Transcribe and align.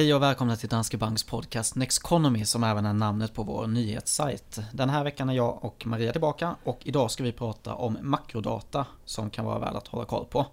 Hej 0.00 0.14
och 0.14 0.22
välkomna 0.22 0.56
till 0.56 0.68
Danske 0.68 0.96
Banks 0.96 1.22
podcast 1.22 1.76
Nexconomy 1.76 2.44
som 2.44 2.64
även 2.64 2.86
är 2.86 2.92
namnet 2.92 3.34
på 3.34 3.42
vår 3.42 3.66
nyhetssajt. 3.66 4.60
Den 4.72 4.90
här 4.90 5.04
veckan 5.04 5.28
är 5.28 5.34
jag 5.34 5.64
och 5.64 5.86
Maria 5.86 6.12
tillbaka 6.12 6.56
och 6.64 6.80
idag 6.84 7.10
ska 7.10 7.24
vi 7.24 7.32
prata 7.32 7.74
om 7.74 7.98
makrodata 8.00 8.86
som 9.04 9.30
kan 9.30 9.44
vara 9.44 9.58
värd 9.58 9.74
att 9.74 9.88
hålla 9.88 10.04
koll 10.04 10.24
på. 10.24 10.46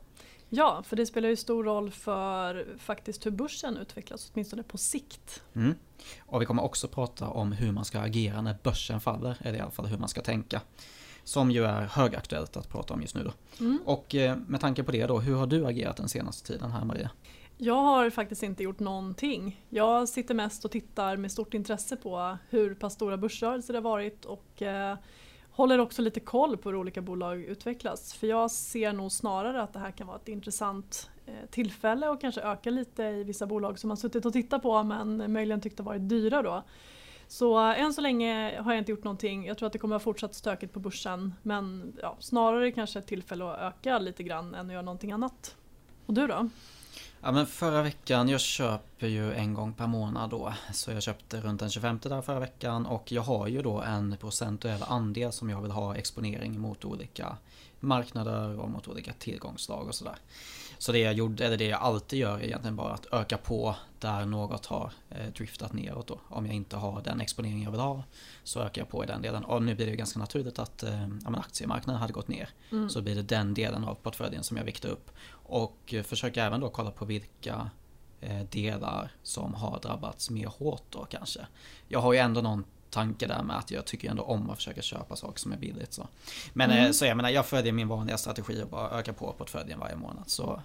Ja, 0.50 0.84
för 0.88 0.96
det 0.96 1.06
spelar 1.06 1.30
ju 1.30 1.36
stor 1.36 1.64
roll 1.64 1.92
för 1.92 2.68
faktiskt 2.80 3.26
hur 3.26 3.32
börsen 3.32 3.78
utvecklas, 3.78 4.32
åtminstone 4.34 4.64
på 4.64 4.78
sikt. 4.78 5.44
Mm. 5.56 5.76
Och 6.20 6.42
vi 6.42 6.46
kommer 6.46 6.64
också 6.64 6.88
prata 6.88 7.28
om 7.28 7.52
hur 7.52 7.72
man 7.72 7.86
ska 7.86 8.00
agera 8.00 8.42
när 8.42 8.58
börsen 8.64 9.00
faller, 9.00 9.38
eller 9.42 9.58
i 9.58 9.62
alla 9.62 9.72
fall 9.72 9.86
hur 9.86 9.98
man 9.98 10.10
ska 10.10 10.22
tänka. 10.22 10.62
Som 11.24 11.52
ju 11.52 11.66
är 11.66 11.82
högaktuellt 11.82 12.58
att 12.58 12.70
prata 12.70 12.94
om 12.94 13.02
just 13.02 13.16
nu. 13.16 13.32
Mm. 13.60 13.80
Och 13.86 14.16
eh, 14.16 14.38
med 14.48 14.62
tanke 14.62 14.84
på 14.84 14.92
det 14.92 15.06
då, 15.06 15.20
hur 15.20 15.36
har 15.36 15.48
du 15.48 15.66
agerat 15.66 15.98
den 15.98 16.10
senaste 16.10 16.48
tiden 16.48 16.72
här 16.72 16.86
Maria? 16.86 17.10
Jag 17.60 17.82
har 17.82 18.10
faktiskt 18.10 18.44
inte 18.44 18.64
gjort 18.64 18.80
någonting. 18.80 19.66
Jag 19.70 20.10
sitter 20.10 20.34
mest 20.34 20.66
och 20.66 20.72
tittar 20.72 21.18
med 21.18 21.32
stort 21.32 21.54
intresse 21.54 21.96
på 21.96 22.38
hur 22.50 22.76
pass 22.76 22.94
stora 22.94 23.18
börsrörelser 23.18 23.74
det 23.74 23.80
har 23.80 23.84
varit 23.84 24.26
och 24.26 24.62
eh, 24.62 24.98
håller 25.52 25.80
också 25.80 26.02
lite 26.02 26.20
koll 26.20 26.58
på 26.58 26.70
hur 26.70 26.76
olika 26.76 27.02
bolag 27.02 27.42
utvecklas. 27.42 28.14
För 28.14 28.28
jag 28.28 28.52
ser 28.52 28.94
nog 28.94 29.12
snarare 29.12 29.62
att 29.62 29.74
det 29.74 29.80
här 29.80 29.92
kan 29.92 30.08
vara 30.08 30.18
ett 30.18 30.28
intressant 30.28 31.10
eh, 31.26 31.50
tillfälle 31.50 32.10
och 32.10 32.22
kanske 32.22 32.42
öka 32.42 32.70
lite 32.70 33.04
i 33.04 33.24
vissa 33.24 33.46
bolag 33.46 33.80
som 33.80 33.88
man 33.88 33.98
suttit 33.98 34.26
och 34.26 34.34
tittat 34.34 34.62
på 34.62 34.84
men 34.84 35.32
möjligen 35.34 35.62
tyckte 35.62 35.84
varit 35.84 36.10
dyra 36.10 36.42
då. 36.42 36.64
Så 37.28 37.70
eh, 37.70 37.82
än 37.82 37.94
så 37.94 38.02
länge 38.02 38.62
har 38.62 38.72
jag 38.72 38.82
inte 38.82 38.92
gjort 38.92 39.04
någonting. 39.04 39.46
Jag 39.46 39.58
tror 39.58 39.68
att 39.68 39.74
det 39.74 39.80
kommer 39.80 39.96
att 39.96 40.06
vara 40.06 40.14
fortsatt 40.14 40.36
stökigt 40.36 40.74
på 40.74 40.80
börsen 40.80 41.34
men 41.42 41.94
ja, 42.02 42.18
snarare 42.20 42.72
kanske 42.72 43.00
ett 43.00 43.08
tillfälle 43.08 43.46
att 43.46 43.60
öka 43.60 44.00
lite 44.00 44.24
grann 44.24 44.56
än 44.56 44.66
att 44.66 44.74
göra 44.74 44.82
någonting 44.82 45.12
annat. 45.12 45.56
Och 46.06 46.14
du 46.14 46.28
då? 46.28 46.50
Ja 47.28 47.32
men 47.32 47.46
förra 47.46 47.82
veckan, 47.82 48.30
jag 48.30 48.42
köper 48.42 49.08
ju 49.08 49.34
en 49.34 49.54
gång 49.54 49.74
per 49.74 49.88
månad 49.88 50.30
då. 50.30 50.54
Så 50.74 50.92
jag 50.92 51.04
köpte 51.04 51.42
runt 51.42 51.60
den 51.60 51.70
25 51.70 52.00
där 52.04 52.22
förra 52.22 52.40
veckan 52.40 52.86
och 52.86 53.12
jag 53.12 53.22
har 53.22 53.48
ju 53.48 53.62
då 53.62 53.82
en 53.82 54.18
procentuell 54.20 54.84
andel 54.84 55.32
som 55.32 55.50
jag 55.50 55.62
vill 55.62 55.72
ha 55.72 55.96
exponering 55.96 56.60
mot 56.60 56.86
olika 56.86 57.38
marknader 57.80 58.60
och 58.60 58.70
mot 58.70 58.88
olika 58.88 59.14
tillgångsslag 59.14 59.88
och 59.88 59.96
sådär. 59.96 60.16
Så 60.78 60.92
det 60.92 61.00
jag 61.00 61.14
gjorde, 61.14 61.46
eller 61.46 61.58
det 61.58 61.68
jag 61.68 61.82
alltid 61.82 62.20
gör 62.20 62.38
är 62.38 62.44
egentligen 62.44 62.76
bara 62.76 62.94
att 62.94 63.06
öka 63.12 63.38
på 63.38 63.76
där 64.00 64.26
något 64.26 64.66
har 64.66 64.92
eh, 65.10 65.28
driftat 65.28 65.74
neråt 65.74 66.08
då. 66.08 66.20
Om 66.30 66.46
jag 66.46 66.56
inte 66.56 66.78
har 66.78 67.02
den 67.02 67.22
exponering 67.22 67.64
jag 67.64 67.72
vill 67.72 67.80
ha 67.80 68.04
så 68.44 68.60
ökar 68.60 68.82
jag 68.82 68.90
på 68.90 69.04
i 69.04 69.08
den 69.08 69.22
delen. 69.22 69.44
Och 69.44 69.64
nu 69.64 69.76
blir 69.76 69.86
det 69.86 69.96
ganska 69.96 70.20
naturligt 70.20 70.60
att 70.60 70.84
eh, 70.84 71.08
aktiemarknaden 71.26 72.02
hade 72.02 72.14
gått 72.14 72.28
ner. 72.28 72.50
Mm. 72.72 72.90
Så 72.90 73.02
blir 73.02 73.16
det 73.16 73.22
den 73.22 73.54
delen 73.54 73.84
av 73.84 73.96
portföljen 73.96 74.44
som 74.44 74.58
jag 74.58 74.64
viktar 74.64 74.90
upp. 74.90 75.12
Och 75.30 75.94
eh, 75.94 76.04
försöker 76.04 76.42
även 76.42 76.62
då 76.62 76.70
kolla 76.70 76.92
på 76.92 77.06
vilka 77.06 77.70
eh, 78.22 78.44
delar 78.50 79.12
som 79.24 79.54
har 79.54 79.80
drabbats 79.80 80.30
mer 80.30 80.48
hårt 80.48 80.84
då 80.90 81.06
kanske. 81.06 81.48
Jag 81.88 82.00
har 82.00 82.14
ju 82.14 82.20
ändå 82.20 82.42
någon 82.42 82.64
tanke 82.90 83.28
där 83.28 83.44
med 83.44 83.58
att 83.58 83.72
jag 83.72 83.86
tycker 83.86 84.10
ändå 84.10 84.24
om 84.24 84.50
att 84.50 84.58
försöka 84.58 84.82
köpa 84.82 85.16
saker 85.16 85.40
som 85.40 85.52
är 85.52 85.58
billigt. 85.58 85.94
Så. 85.94 86.08
Men 86.54 86.72
mm. 86.72 86.94
så 86.94 87.06
jag 87.06 87.18
menar, 87.18 87.30
jag 87.30 87.46
följer 87.46 87.74
min 87.74 87.88
vanliga 87.88 88.18
strategi 88.18 88.64
och 88.64 88.70
bara 88.70 88.90
ökar 89.00 89.14
på 89.14 89.34
portföljen 89.38 89.80
varje 89.80 89.96
månad. 89.96 90.24
Så 90.28 90.62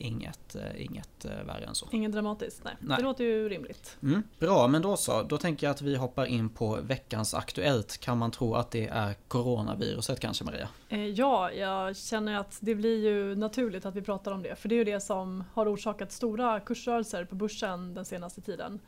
inget, 0.00 0.54
eh, 0.54 0.84
inget 0.84 1.24
eh, 1.24 1.30
värre 1.46 1.64
än 1.64 1.74
så. 1.74 1.88
Inget 1.92 2.12
dramatiskt, 2.12 2.64
nej. 2.64 2.76
nej. 2.80 2.96
Det 2.96 3.02
låter 3.02 3.24
ju 3.24 3.48
rimligt. 3.48 3.96
Mm, 4.02 4.22
bra, 4.38 4.68
men 4.68 4.82
då 4.82 4.96
så. 4.96 5.22
Då 5.22 5.38
tänker 5.38 5.66
jag 5.66 5.70
att 5.70 5.82
vi 5.82 5.96
hoppar 5.96 6.26
in 6.26 6.48
på 6.48 6.78
veckans 6.82 7.34
Aktuellt. 7.34 7.98
Kan 7.98 8.18
man 8.18 8.30
tro 8.30 8.54
att 8.54 8.70
det 8.70 8.86
är 8.86 9.14
coronaviruset 9.28 10.20
kanske 10.20 10.44
Maria? 10.44 10.68
Ja, 11.14 11.52
jag 11.52 11.96
känner 11.96 12.38
att 12.38 12.58
det 12.60 12.74
blir 12.74 13.04
ju 13.04 13.36
naturligt 13.36 13.86
att 13.86 13.94
vi 13.94 14.02
pratar 14.02 14.32
om 14.32 14.42
det. 14.42 14.56
För 14.56 14.68
det 14.68 14.74
är 14.74 14.78
ju 14.78 14.84
det 14.84 15.00
som 15.00 15.44
har 15.52 15.74
orsakat 15.74 16.12
stora 16.12 16.60
kursrörelser 16.60 17.24
på 17.24 17.34
börsen 17.34 17.94
den 17.94 18.04
senaste 18.04 18.40
tiden. 18.40 18.80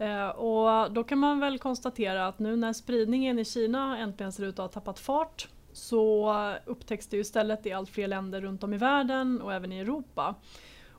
Eh, 0.00 0.28
och 0.28 0.92
då 0.92 1.04
kan 1.04 1.18
man 1.18 1.40
väl 1.40 1.58
konstatera 1.58 2.26
att 2.26 2.38
nu 2.38 2.56
när 2.56 2.72
spridningen 2.72 3.38
i 3.38 3.44
Kina 3.44 3.98
äntligen 3.98 4.32
ser 4.32 4.44
ut 4.44 4.58
att 4.58 4.74
ha 4.74 4.80
tappat 4.80 4.98
fart 4.98 5.48
så 5.72 6.34
upptäcks 6.66 7.06
det 7.06 7.16
ju 7.16 7.20
istället 7.20 7.66
i 7.66 7.72
allt 7.72 7.88
fler 7.88 8.08
länder 8.08 8.40
runt 8.40 8.64
om 8.64 8.74
i 8.74 8.76
världen 8.76 9.40
och 9.40 9.54
även 9.54 9.72
i 9.72 9.78
Europa. 9.78 10.34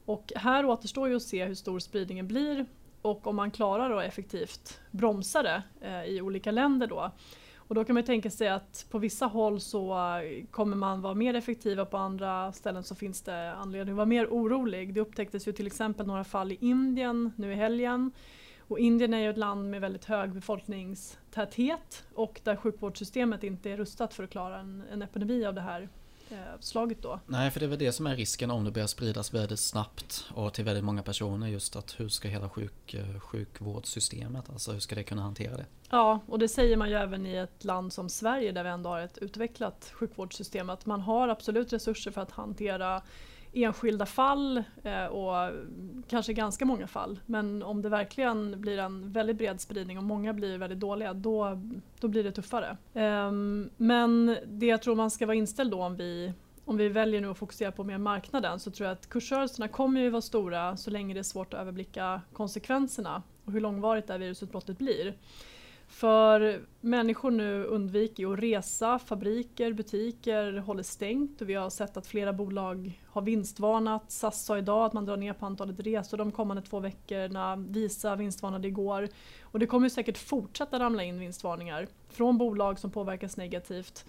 Och 0.06 0.32
här 0.36 0.66
återstår 0.66 1.10
ju 1.10 1.16
att 1.16 1.22
se 1.22 1.46
hur 1.46 1.56
stor 1.56 1.80
spridningen 1.80 2.28
blir 2.28 2.66
och 3.02 3.28
om 3.28 3.36
man 3.36 3.52
klarar 3.52 3.98
att 3.98 4.06
effektivt 4.06 4.80
bromsa 4.92 5.44
det 5.44 5.64
eh, 5.82 6.04
i 6.04 6.22
olika 6.22 6.52
länder 6.52 6.88
då. 6.88 7.12
Och 7.56 7.76
då 7.76 7.84
kan 7.86 7.94
man 7.94 8.04
tänka 8.04 8.30
sig 8.30 8.48
att 8.48 8.86
på 8.90 8.98
vissa 9.00 9.26
håll 9.26 9.60
så 9.60 9.98
kommer 10.52 10.76
man 10.76 11.02
vara 11.02 11.14
mer 11.14 11.34
effektiva, 11.34 11.86
på 11.86 11.98
andra 11.98 12.52
ställen 12.52 12.84
så 12.84 12.96
finns 12.96 13.22
det 13.22 13.54
anledning 13.54 13.94
att 13.94 13.98
vara 13.98 14.06
mer 14.06 14.28
orolig. 14.28 14.94
Det 14.94 15.02
upptäcktes 15.02 15.48
ju 15.48 15.52
till 15.52 15.68
exempel 15.68 16.08
några 16.08 16.24
fall 16.24 16.52
i 16.52 16.58
Indien 16.62 17.34
nu 17.36 17.52
i 17.52 17.56
helgen 17.56 18.12
och 18.72 18.80
Indien 18.80 19.14
är 19.14 19.20
ju 19.20 19.30
ett 19.30 19.38
land 19.38 19.70
med 19.70 19.82
väldigt 19.82 20.06
hög 20.06 20.32
befolkningstäthet 20.32 22.04
och 22.16 22.42
där 22.44 22.56
sjukvårdssystemet 22.56 23.44
inte 23.44 23.70
är 23.70 23.78
rustat 23.78 24.14
för 24.14 24.24
att 24.24 24.30
klara 24.30 24.60
en, 24.60 24.84
en 24.92 25.02
epidemi 25.02 25.46
av 25.46 25.54
det 25.54 25.62
här 25.62 25.90
eh, 26.30 26.38
slaget 26.60 27.02
då. 27.02 27.20
Nej, 27.28 27.52
för 27.52 27.60
det 27.60 27.66
är 27.66 27.68
väl 27.68 27.80
det 27.80 27.92
som 27.92 28.08
är 28.08 28.16
risken 28.16 28.52
om 28.52 28.64
det 28.64 28.72
börjar 28.72 28.88
spridas 28.88 29.34
väldigt 29.34 29.60
snabbt 29.60 30.26
och 30.34 30.54
till 30.54 30.66
väldigt 30.66 30.84
många 30.84 31.04
personer. 31.04 31.48
Just 31.48 31.76
att 31.76 32.00
hur 32.00 32.10
ska 32.10 32.28
hela 32.28 32.50
sjuk, 32.50 32.94
eh, 32.94 33.20
sjukvårdssystemet, 33.20 34.50
alltså 34.50 34.72
hur 34.72 34.80
ska 34.80 34.96
det 34.96 35.04
kunna 35.04 35.22
hantera 35.22 35.58
det? 35.58 35.66
Ja, 35.90 36.20
och 36.28 36.40
det 36.40 36.48
säger 36.48 36.78
man 36.78 36.90
ju 36.90 36.96
även 36.96 37.26
i 37.26 37.36
ett 37.36 37.64
land 37.64 37.94
som 37.94 38.10
Sverige 38.10 38.52
där 38.52 38.64
vi 38.64 38.70
ändå 38.70 38.90
har 38.90 39.00
ett 39.00 39.18
utvecklat 39.18 39.92
sjukvårdssystem. 39.94 40.70
Att 40.70 40.86
man 40.86 41.02
har 41.02 41.28
absolut 41.28 41.74
resurser 41.74 42.12
för 42.12 42.22
att 42.22 42.32
hantera 42.32 43.02
enskilda 43.54 44.06
fall 44.06 44.64
eh, 44.84 45.06
och 45.06 45.54
kanske 46.08 46.34
ganska 46.34 46.66
många 46.66 46.88
fall. 46.88 47.20
Men 47.26 47.64
om 47.64 47.82
det 47.82 47.90
verkligen 47.90 48.62
blir 48.62 48.78
en 48.78 49.12
väldigt 49.12 49.38
bred 49.38 49.62
spridning 49.62 49.98
och 49.98 50.04
många 50.04 50.34
blir 50.34 50.58
väldigt 50.58 50.80
dåliga 50.80 51.14
då, 51.14 51.62
då 52.00 52.08
blir 52.08 52.24
det 52.24 52.32
tuffare. 52.32 52.78
Ehm, 52.94 53.70
men 53.78 54.38
det 54.46 54.66
jag 54.66 54.82
tror 54.82 54.96
man 54.96 55.12
ska 55.12 55.26
vara 55.26 55.36
inställd 55.36 55.72
då 55.72 55.84
om 55.84 55.96
vi 55.96 56.34
om 56.66 56.78
vi 56.78 56.90
väljer 56.90 57.22
nu 57.22 57.28
att 57.28 57.38
fokusera 57.38 57.72
på 57.72 57.84
mer 57.84 57.98
marknaden 57.98 58.60
så 58.60 58.72
tror 58.72 58.88
jag 58.88 58.94
att 58.94 59.10
kursrörelserna 59.10 59.68
kommer 59.68 60.02
ju 60.02 60.10
vara 60.10 60.22
stora 60.22 60.78
så 60.78 60.90
länge 60.90 61.14
det 61.14 61.20
är 61.20 61.24
svårt 61.24 61.54
att 61.54 61.60
överblicka 61.60 62.22
konsekvenserna 62.34 63.24
och 63.46 63.54
hur 63.54 63.60
långvarigt 63.60 64.08
det 64.08 64.14
här 64.14 64.20
virusutbrottet 64.20 64.78
blir. 64.78 65.14
För 65.92 66.62
människor 66.82 67.32
nu 67.32 67.64
undviker 67.64 68.34
att 68.34 68.40
resa, 68.40 69.00
fabriker, 69.00 69.74
butiker 69.74 70.54
håller 70.54 70.84
stängt 70.84 71.42
och 71.42 71.50
vi 71.50 71.54
har 71.54 71.70
sett 71.70 71.98
att 71.98 72.08
flera 72.08 72.34
bolag 72.34 73.02
har 73.08 73.22
vinstvarnat. 73.22 74.12
SAS 74.12 74.46
sa 74.46 74.58
idag 74.58 74.86
att 74.86 74.94
man 74.94 75.06
drar 75.06 75.18
ner 75.18 75.34
på 75.34 75.46
antalet 75.46 75.80
resor 75.80 76.18
de 76.18 76.32
kommande 76.32 76.62
två 76.62 76.80
veckorna. 76.80 77.56
Visa 77.56 78.16
vinstvarnade 78.16 78.68
igår. 78.68 79.08
Och 79.42 79.60
det 79.60 79.66
kommer 79.66 79.90
säkert 79.90 80.18
fortsätta 80.18 80.80
ramla 80.80 81.04
in 81.04 81.20
vinstvarningar 81.20 81.88
från 82.10 82.38
bolag 82.38 82.80
som 82.80 82.92
påverkas 82.92 83.38
negativt. 83.38 84.06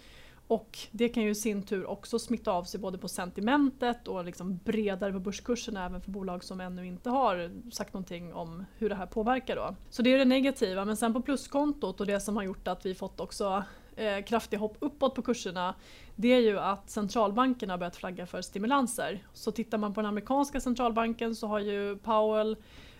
Och 0.52 0.78
det 0.90 1.08
kan 1.08 1.22
ju 1.22 1.30
i 1.30 1.34
sin 1.34 1.62
tur 1.62 1.86
också 1.86 2.18
smitta 2.18 2.52
av 2.52 2.64
sig 2.64 2.80
både 2.80 2.98
på 2.98 3.08
sentimentet 3.08 4.08
och 4.08 4.24
liksom 4.24 4.60
bredare 4.64 5.12
på 5.12 5.18
börskursen 5.18 5.76
även 5.76 6.00
för 6.00 6.10
bolag 6.10 6.44
som 6.44 6.60
ännu 6.60 6.86
inte 6.86 7.10
har 7.10 7.50
sagt 7.70 7.94
någonting 7.94 8.34
om 8.34 8.64
hur 8.78 8.88
det 8.88 8.94
här 8.94 9.06
påverkar. 9.06 9.56
Då. 9.56 9.76
Så 9.90 10.02
det 10.02 10.12
är 10.12 10.18
det 10.18 10.24
negativa 10.24 10.84
men 10.84 10.96
sen 10.96 11.12
på 11.12 11.22
pluskontot 11.22 12.00
och 12.00 12.06
det 12.06 12.20
som 12.20 12.36
har 12.36 12.42
gjort 12.42 12.68
att 12.68 12.86
vi 12.86 12.94
fått 12.94 13.20
också 13.20 13.64
eh, 13.96 14.24
kraftiga 14.24 14.60
hopp 14.60 14.76
uppåt 14.78 15.14
på 15.14 15.22
kurserna 15.22 15.74
det 16.16 16.28
är 16.28 16.40
ju 16.40 16.58
att 16.58 16.90
centralbankerna 16.90 17.72
har 17.72 17.78
börjat 17.78 17.96
flagga 17.96 18.26
för 18.26 18.42
stimulanser. 18.42 19.26
Så 19.32 19.52
tittar 19.52 19.78
man 19.78 19.94
på 19.94 20.00
den 20.00 20.08
amerikanska 20.08 20.60
centralbanken 20.60 21.36
så 21.36 21.46
har 21.46 21.58
ju 21.58 21.96
Powell 21.96 22.56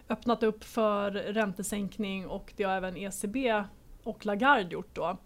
öppnat 0.08 0.42
upp 0.42 0.64
för 0.64 1.10
räntesänkning 1.10 2.26
och 2.26 2.52
det 2.56 2.64
har 2.64 2.74
även 2.74 2.96
ECB 2.96 3.64
och 4.02 4.26
Lagarde 4.26 4.72
gjort 4.74 4.94
då. 4.94 5.16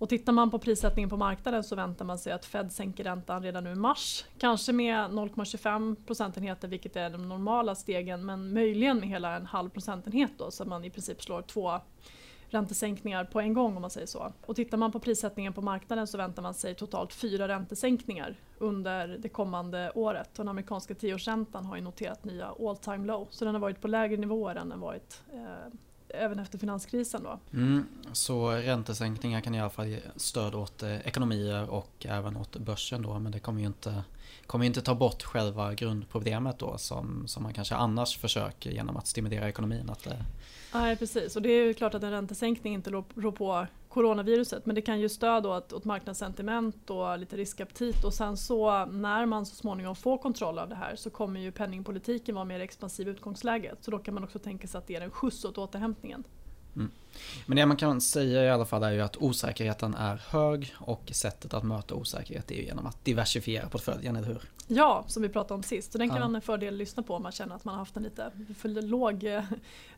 Och 0.00 0.08
tittar 0.08 0.32
man 0.32 0.50
på 0.50 0.58
prissättningen 0.58 1.10
på 1.10 1.16
marknaden 1.16 1.64
så 1.64 1.76
väntar 1.76 2.04
man 2.04 2.18
sig 2.18 2.32
att 2.32 2.44
Fed 2.44 2.72
sänker 2.72 3.04
räntan 3.04 3.42
redan 3.42 3.64
nu 3.64 3.72
i 3.72 3.74
mars. 3.74 4.24
Kanske 4.38 4.72
med 4.72 5.10
0,25 5.10 5.96
procentenheter 6.06 6.68
vilket 6.68 6.96
är 6.96 7.10
de 7.10 7.28
normala 7.28 7.74
stegen 7.74 8.26
men 8.26 8.52
möjligen 8.52 9.00
med 9.00 9.08
hela 9.08 9.36
en 9.36 9.46
halv 9.46 9.70
procentenhet 9.70 10.30
då 10.38 10.50
så 10.50 10.62
att 10.62 10.68
man 10.68 10.84
i 10.84 10.90
princip 10.90 11.22
slår 11.22 11.42
två 11.42 11.80
räntesänkningar 12.48 13.24
på 13.24 13.40
en 13.40 13.54
gång 13.54 13.76
om 13.76 13.82
man 13.82 13.90
säger 13.90 14.06
så. 14.06 14.32
Och 14.46 14.56
tittar 14.56 14.78
man 14.78 14.92
på 14.92 15.00
prissättningen 15.00 15.52
på 15.52 15.62
marknaden 15.62 16.06
så 16.06 16.18
väntar 16.18 16.42
man 16.42 16.54
sig 16.54 16.74
totalt 16.74 17.12
fyra 17.12 17.48
räntesänkningar 17.48 18.36
under 18.58 19.08
det 19.08 19.28
kommande 19.28 19.92
året. 19.94 20.28
Och 20.38 20.44
den 20.44 20.48
amerikanska 20.48 20.94
tioårsräntan 20.94 21.64
har 21.64 21.76
ju 21.76 21.82
noterat 21.82 22.24
nya 22.24 22.54
all 22.60 22.76
time 22.76 23.06
low 23.06 23.26
så 23.30 23.44
den 23.44 23.54
har 23.54 23.60
varit 23.60 23.80
på 23.80 23.88
lägre 23.88 24.16
nivåer 24.16 24.54
än 24.54 24.68
den 24.68 24.80
varit 24.80 25.22
eh, 25.32 25.72
även 26.14 26.38
efter 26.38 26.58
finanskrisen. 26.58 27.22
Då. 27.22 27.38
Mm, 27.52 27.86
så 28.12 28.50
räntesänkningar 28.50 29.40
kan 29.40 29.54
i 29.54 29.60
alla 29.60 29.70
fall 29.70 29.86
ge 29.86 30.00
stöd 30.16 30.54
åt 30.54 30.82
eh, 30.82 31.06
ekonomier 31.06 31.70
och 31.70 32.06
även 32.08 32.36
åt 32.36 32.56
börsen 32.56 33.02
då 33.02 33.18
men 33.18 33.32
det 33.32 33.38
kommer 33.38 33.60
ju 33.60 33.66
inte, 33.66 34.04
kommer 34.50 34.66
inte 34.66 34.80
ta 34.80 34.94
bort 34.94 35.22
själva 35.22 35.74
grundproblemet 35.74 36.58
då 36.58 36.78
som, 36.78 37.28
som 37.28 37.42
man 37.42 37.54
kanske 37.54 37.74
annars 37.74 38.18
försöker 38.18 38.70
genom 38.70 38.96
att 38.96 39.06
stimulera 39.06 39.48
ekonomin. 39.48 39.90
Att, 39.90 40.06
eh, 40.06 40.12
Nej 40.74 40.96
precis 40.96 41.36
och 41.36 41.42
det 41.42 41.48
är 41.48 41.64
ju 41.64 41.74
klart 41.74 41.94
att 41.94 42.02
en 42.02 42.10
räntesänkning 42.10 42.74
inte 42.74 42.90
rår 42.90 43.32
på 43.32 43.66
coronaviruset 43.88 44.66
men 44.66 44.74
det 44.74 44.82
kan 44.82 45.00
ju 45.00 45.08
stöd 45.08 45.46
åt, 45.46 45.72
åt 45.72 45.84
marknadssentiment 45.84 46.90
och 46.90 47.18
lite 47.18 47.36
riskaptit 47.36 48.04
och 48.04 48.14
sen 48.14 48.36
så 48.36 48.86
när 48.86 49.26
man 49.26 49.46
så 49.46 49.54
småningom 49.54 49.96
får 49.96 50.18
kontroll 50.18 50.58
av 50.58 50.68
det 50.68 50.74
här 50.74 50.96
så 50.96 51.10
kommer 51.10 51.40
ju 51.40 51.52
penningpolitiken 51.52 52.34
vara 52.34 52.44
mer 52.44 52.60
expansiv 52.60 53.08
i 53.08 53.10
utgångsläget 53.10 53.78
så 53.80 53.90
då 53.90 53.98
kan 53.98 54.14
man 54.14 54.24
också 54.24 54.38
tänka 54.38 54.68
sig 54.68 54.78
att 54.78 54.86
det 54.86 54.96
är 54.96 55.00
en 55.00 55.10
skjuts 55.10 55.44
åt 55.44 55.58
återhämtningen. 55.58 56.24
Mm. 56.76 56.90
Men 57.46 57.56
det 57.56 57.66
man 57.66 57.76
kan 57.76 58.00
säga 58.00 58.44
i 58.44 58.50
alla 58.50 58.64
fall 58.64 58.82
är 58.82 58.90
ju 58.90 59.00
att 59.00 59.16
osäkerheten 59.16 59.94
är 59.94 60.22
hög 60.28 60.74
och 60.78 61.10
sättet 61.12 61.54
att 61.54 61.64
möta 61.64 61.94
osäkerhet 61.94 62.50
är 62.50 62.62
genom 62.62 62.86
att 62.86 63.04
diversifiera 63.04 63.68
portföljen, 63.68 64.16
eller 64.16 64.28
hur? 64.28 64.40
Ja, 64.72 65.04
som 65.06 65.22
vi 65.22 65.28
pratade 65.28 65.54
om 65.54 65.62
sist. 65.62 65.92
Så 65.92 65.98
den 65.98 66.08
kan 66.08 66.18
ja. 66.18 66.26
vara 66.26 66.36
en 66.36 66.42
fördel 66.42 66.74
att 66.74 66.78
lyssna 66.78 67.02
på 67.02 67.14
om 67.14 67.22
man 67.22 67.32
känner 67.32 67.54
att 67.54 67.64
man 67.64 67.74
har 67.74 67.78
haft 67.78 67.96
en 67.96 68.02
lite 68.02 68.30
för 68.58 68.68
låg 68.82 69.24
eh, 69.24 69.42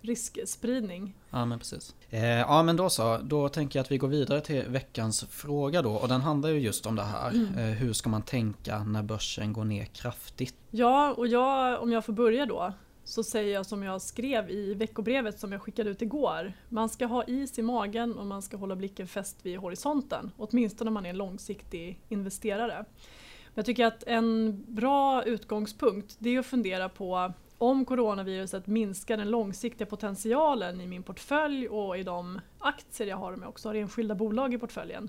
riskspridning. 0.00 1.14
Ja, 1.30 1.44
men 1.44 1.58
precis. 1.58 1.94
Eh, 2.10 2.24
ja, 2.24 2.62
men 2.62 2.76
då 2.76 2.90
så. 2.90 3.18
Då 3.22 3.48
tänker 3.48 3.78
jag 3.78 3.84
att 3.84 3.92
vi 3.92 3.98
går 3.98 4.08
vidare 4.08 4.40
till 4.40 4.62
veckans 4.62 5.24
fråga 5.24 5.82
då. 5.82 5.92
Och 5.92 6.08
den 6.08 6.20
handlar 6.20 6.48
ju 6.48 6.58
just 6.58 6.86
om 6.86 6.96
det 6.96 7.02
här. 7.02 7.30
Mm. 7.30 7.58
Eh, 7.58 7.64
hur 7.64 7.92
ska 7.92 8.10
man 8.10 8.22
tänka 8.22 8.84
när 8.84 9.02
börsen 9.02 9.52
går 9.52 9.64
ner 9.64 9.84
kraftigt? 9.84 10.54
Ja, 10.70 11.14
och 11.16 11.26
jag, 11.26 11.82
om 11.82 11.92
jag 11.92 12.04
får 12.04 12.12
börja 12.12 12.46
då 12.46 12.72
så 13.04 13.22
säger 13.22 13.54
jag 13.54 13.66
som 13.66 13.82
jag 13.82 14.02
skrev 14.02 14.50
i 14.50 14.74
veckobrevet 14.74 15.38
som 15.38 15.52
jag 15.52 15.62
skickade 15.62 15.90
ut 15.90 16.02
igår. 16.02 16.52
Man 16.68 16.88
ska 16.88 17.06
ha 17.06 17.24
is 17.24 17.58
i 17.58 17.62
magen 17.62 18.18
och 18.18 18.26
man 18.26 18.42
ska 18.42 18.56
hålla 18.56 18.76
blicken 18.76 19.08
fäst 19.08 19.46
vid 19.46 19.58
horisonten. 19.58 20.30
Åtminstone 20.36 20.88
om 20.88 20.94
man 20.94 21.06
är 21.06 21.10
en 21.10 21.16
långsiktig 21.16 22.00
investerare. 22.08 22.84
Jag 23.54 23.66
tycker 23.66 23.86
att 23.86 24.02
en 24.02 24.64
bra 24.68 25.24
utgångspunkt 25.24 26.16
det 26.18 26.34
är 26.34 26.38
att 26.38 26.46
fundera 26.46 26.88
på 26.88 27.32
om 27.58 27.84
coronaviruset 27.84 28.66
minskar 28.66 29.16
den 29.16 29.30
långsiktiga 29.30 29.86
potentialen 29.86 30.80
i 30.80 30.86
min 30.86 31.02
portfölj 31.02 31.68
och 31.68 31.98
i 31.98 32.02
de 32.02 32.40
aktier 32.58 33.08
jag 33.08 33.16
har, 33.16 33.32
om 33.32 33.40
jag 33.40 33.48
också 33.48 33.68
har 33.68 33.74
enskilda 33.74 34.14
bolag 34.14 34.54
i 34.54 34.58
portföljen. 34.58 35.08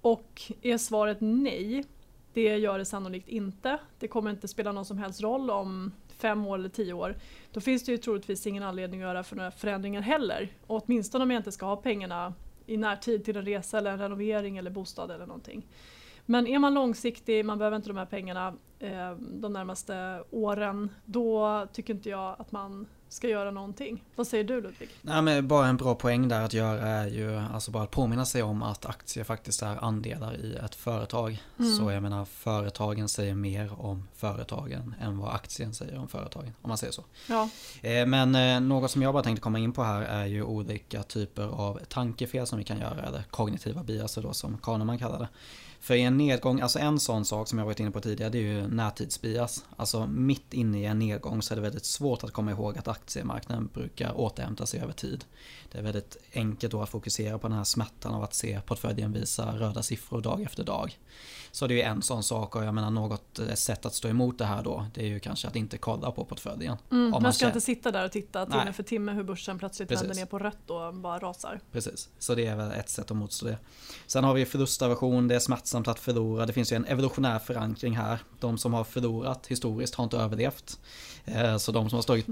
Och 0.00 0.42
är 0.62 0.78
svaret 0.78 1.18
nej, 1.20 1.84
det 2.32 2.56
gör 2.56 2.78
det 2.78 2.84
sannolikt 2.84 3.28
inte. 3.28 3.78
Det 3.98 4.08
kommer 4.08 4.30
inte 4.30 4.48
spela 4.48 4.72
någon 4.72 4.84
som 4.84 4.98
helst 4.98 5.22
roll 5.22 5.50
om 5.50 5.92
fem 6.18 6.46
år 6.46 6.58
eller 6.58 6.68
tio 6.68 6.92
år, 6.92 7.16
då 7.52 7.60
finns 7.60 7.84
det 7.84 7.92
ju 7.92 7.98
troligtvis 7.98 8.46
ingen 8.46 8.62
anledning 8.62 9.02
att 9.02 9.08
göra 9.08 9.24
för 9.24 9.36
några 9.36 9.50
förändringar 9.50 10.00
heller. 10.00 10.48
Och 10.66 10.84
åtminstone 10.84 11.24
om 11.24 11.30
jag 11.30 11.40
inte 11.40 11.52
ska 11.52 11.66
ha 11.66 11.76
pengarna 11.76 12.34
i 12.66 12.76
närtid 12.76 13.24
till 13.24 13.36
en 13.36 13.44
resa 13.44 13.78
eller 13.78 13.90
en 13.90 13.98
renovering 13.98 14.56
eller 14.56 14.70
bostad 14.70 15.10
eller 15.10 15.26
någonting. 15.26 15.66
Men 16.26 16.46
är 16.46 16.58
man 16.58 16.74
långsiktig, 16.74 17.44
man 17.44 17.58
behöver 17.58 17.76
inte 17.76 17.88
de 17.88 17.96
här 17.96 18.06
pengarna 18.06 18.54
eh, 18.78 19.12
de 19.16 19.52
närmaste 19.52 20.24
åren, 20.30 20.90
då 21.04 21.66
tycker 21.72 21.94
inte 21.94 22.08
jag 22.08 22.36
att 22.38 22.52
man 22.52 22.86
ska 23.14 23.28
göra 23.28 23.50
någonting. 23.50 24.04
Vad 24.16 24.26
säger 24.26 24.44
du 24.44 24.60
Ludvig? 24.60 24.88
Nej, 25.02 25.22
men 25.22 25.48
bara 25.48 25.66
en 25.66 25.76
bra 25.76 25.94
poäng 25.94 26.28
där 26.28 26.44
att 26.44 26.52
göra 26.52 26.86
är 26.86 27.06
ju 27.06 27.36
alltså 27.36 27.70
bara 27.70 27.82
att 27.82 27.90
påminna 27.90 28.24
sig 28.24 28.42
om 28.42 28.62
att 28.62 28.86
aktier 28.86 29.24
faktiskt 29.24 29.62
är 29.62 29.84
andelar 29.84 30.36
i 30.36 30.56
ett 30.56 30.74
företag. 30.74 31.42
Mm. 31.58 31.76
Så 31.76 31.90
jag 31.90 32.02
menar 32.02 32.24
företagen 32.24 33.08
säger 33.08 33.34
mer 33.34 33.80
om 33.80 34.08
företagen 34.14 34.94
än 35.00 35.18
vad 35.18 35.34
aktien 35.34 35.74
säger 35.74 35.98
om 35.98 36.08
företagen. 36.08 36.52
Om 36.62 36.68
man 36.68 36.78
säger 36.78 36.92
så. 36.92 37.04
Ja. 37.28 37.48
Eh, 37.82 38.06
men 38.06 38.34
eh, 38.34 38.60
något 38.60 38.90
som 38.90 39.02
jag 39.02 39.12
bara 39.12 39.22
tänkte 39.22 39.42
komma 39.42 39.58
in 39.58 39.72
på 39.72 39.82
här 39.82 40.02
är 40.02 40.26
ju 40.26 40.42
olika 40.42 41.02
typer 41.02 41.42
av 41.42 41.80
tankefel 41.88 42.46
som 42.46 42.58
vi 42.58 42.64
kan 42.64 42.78
göra. 42.78 43.02
Eller 43.02 43.22
kognitiva 43.30 43.82
biaser 43.82 44.22
då 44.22 44.32
som 44.32 44.58
Kahneman 44.58 44.98
kallar 44.98 45.18
det. 45.18 45.28
För 45.84 45.94
i 45.94 46.02
en 46.02 46.16
nedgång, 46.16 46.60
alltså 46.60 46.78
en 46.78 47.00
sån 47.00 47.24
sak 47.24 47.48
som 47.48 47.58
jag 47.58 47.66
varit 47.66 47.80
inne 47.80 47.90
på 47.90 48.00
tidigare 48.00 48.30
det 48.30 48.38
är 48.38 48.42
ju 48.42 48.68
närtidsbias. 48.68 49.64
Alltså 49.76 50.06
mitt 50.06 50.54
inne 50.54 50.80
i 50.80 50.84
en 50.84 50.98
nedgång 50.98 51.42
så 51.42 51.54
är 51.54 51.56
det 51.56 51.62
väldigt 51.62 51.84
svårt 51.84 52.24
att 52.24 52.30
komma 52.30 52.50
ihåg 52.50 52.78
att 52.78 52.88
aktiemarknaden 52.88 53.70
brukar 53.74 54.20
återhämta 54.20 54.66
sig 54.66 54.80
över 54.80 54.92
tid. 54.92 55.24
Det 55.72 55.78
är 55.78 55.82
väldigt 55.82 56.16
enkelt 56.32 56.70
då 56.70 56.82
att 56.82 56.88
fokusera 56.88 57.38
på 57.38 57.48
den 57.48 57.56
här 57.56 57.64
smärtan 57.64 58.14
av 58.14 58.22
att 58.22 58.34
se 58.34 58.60
portföljen 58.66 59.12
visa 59.12 59.58
röda 59.58 59.82
siffror 59.82 60.20
dag 60.20 60.42
efter 60.42 60.64
dag. 60.64 60.98
Så 61.50 61.66
det 61.66 61.74
är 61.74 61.76
ju 61.76 61.82
en 61.82 62.02
sån 62.02 62.22
sak 62.22 62.56
och 62.56 62.64
jag 62.64 62.74
menar 62.74 62.90
något 62.90 63.40
sätt 63.54 63.86
att 63.86 63.94
stå 63.94 64.08
emot 64.08 64.38
det 64.38 64.44
här 64.44 64.62
då 64.62 64.86
det 64.94 65.00
är 65.00 65.06
ju 65.06 65.20
kanske 65.20 65.48
att 65.48 65.56
inte 65.56 65.78
kolla 65.78 66.10
på 66.10 66.24
portföljen. 66.24 66.76
Mm, 66.90 67.10
man, 67.10 67.22
man 67.22 67.32
ska 67.32 67.46
inte 67.46 67.60
sitta 67.60 67.90
där 67.90 68.04
och 68.04 68.12
titta 68.12 68.46
timme 68.46 68.64
Nej. 68.64 68.72
för 68.72 68.82
timme 68.82 69.12
hur 69.12 69.22
börsen 69.22 69.58
plötsligt 69.58 69.88
Precis. 69.88 70.02
vänder 70.02 70.16
ner 70.16 70.26
på 70.26 70.38
rött 70.38 70.70
och 70.70 70.94
bara 70.94 71.18
rasar. 71.18 71.60
Precis, 71.72 72.08
så 72.18 72.34
det 72.34 72.46
är 72.46 72.56
väl 72.56 72.72
ett 72.72 72.88
sätt 72.88 73.10
att 73.10 73.16
motstå 73.16 73.46
det. 73.46 73.58
Sen 74.06 74.24
har 74.24 74.34
vi 74.34 74.46
förlustaversion, 74.46 75.28
det 75.28 75.34
är 75.34 75.38
smärtsamt 75.38 75.73
att 75.74 75.98
förlora. 75.98 76.46
Det 76.46 76.52
finns 76.52 76.72
ju 76.72 76.76
en 76.76 76.84
evolutionär 76.84 77.38
förankring 77.38 77.96
här. 77.96 78.18
De 78.40 78.58
som 78.58 78.74
har 78.74 78.84
förlorat 78.84 79.46
historiskt 79.46 79.94
har 79.94 80.04
inte 80.04 80.16
överlevt. 80.16 80.78
Eh, 81.24 81.56
så 81.56 81.72
de 81.72 81.90
som 81.90 81.96
har 81.96 82.02
tagit, 82.02 82.26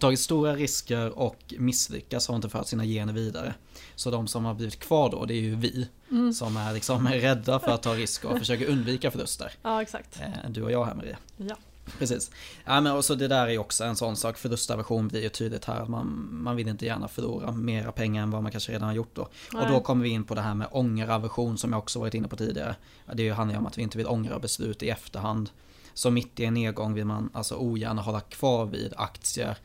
tagit 0.00 0.20
stora 0.20 0.56
risker 0.56 1.18
och 1.18 1.54
misslyckats 1.58 2.28
har 2.28 2.36
inte 2.36 2.48
fört 2.48 2.66
sina 2.66 2.84
gener 2.84 3.12
vidare. 3.12 3.54
Så 3.94 4.10
de 4.10 4.28
som 4.28 4.44
har 4.44 4.54
blivit 4.54 4.80
kvar 4.80 5.10
då, 5.10 5.24
det 5.24 5.34
är 5.34 5.40
ju 5.40 5.54
vi. 5.54 5.88
Mm. 6.10 6.32
Som 6.32 6.56
är 6.56 6.72
liksom 6.72 7.08
rädda 7.12 7.58
för 7.58 7.70
att 7.70 7.82
ta 7.82 7.94
risker 7.94 8.28
och 8.28 8.38
försöker 8.38 8.66
undvika 8.66 9.10
förluster. 9.10 9.52
Ja, 9.62 9.82
exakt. 9.82 10.20
Eh, 10.20 10.50
du 10.50 10.62
och 10.62 10.72
jag 10.72 10.84
här 10.84 10.94
Maria. 10.94 11.16
Ja. 11.36 11.56
Precis. 11.98 12.30
Ja, 12.64 12.80
men 12.80 12.96
också 12.96 13.14
det 13.14 13.28
där 13.28 13.48
är 13.48 13.58
också 13.58 13.84
en 13.84 13.96
sån 13.96 14.16
sak. 14.16 14.38
Förlustaversion 14.38 15.08
blir 15.08 15.22
ju 15.22 15.28
tydligt 15.28 15.64
här. 15.64 15.86
Man, 15.86 16.28
man 16.30 16.56
vill 16.56 16.68
inte 16.68 16.86
gärna 16.86 17.08
förlora 17.08 17.52
mera 17.52 17.92
pengar 17.92 18.22
än 18.22 18.30
vad 18.30 18.42
man 18.42 18.52
kanske 18.52 18.72
redan 18.72 18.88
har 18.88 18.94
gjort 18.94 19.14
då. 19.14 19.28
Nej. 19.52 19.62
Och 19.62 19.68
då 19.68 19.80
kommer 19.80 20.02
vi 20.02 20.08
in 20.08 20.24
på 20.24 20.34
det 20.34 20.40
här 20.40 20.54
med 20.54 20.68
ångeraversion 20.70 21.58
som 21.58 21.72
jag 21.72 21.78
också 21.78 22.00
varit 22.00 22.14
inne 22.14 22.28
på 22.28 22.36
tidigare. 22.36 22.76
Det 23.12 23.30
handlar 23.30 23.54
ju 23.54 23.58
om 23.58 23.66
att 23.66 23.78
vi 23.78 23.82
inte 23.82 23.98
vill 23.98 24.06
ångra 24.06 24.38
beslut 24.38 24.82
i 24.82 24.88
efterhand. 24.88 25.50
Så 25.94 26.10
mitt 26.10 26.40
i 26.40 26.44
en 26.44 26.54
nedgång 26.54 26.94
vill 26.94 27.04
man 27.04 27.30
alltså 27.32 27.54
ogärna 27.54 28.02
hålla 28.02 28.20
kvar 28.20 28.66
vid 28.66 28.92
aktier 28.96 29.56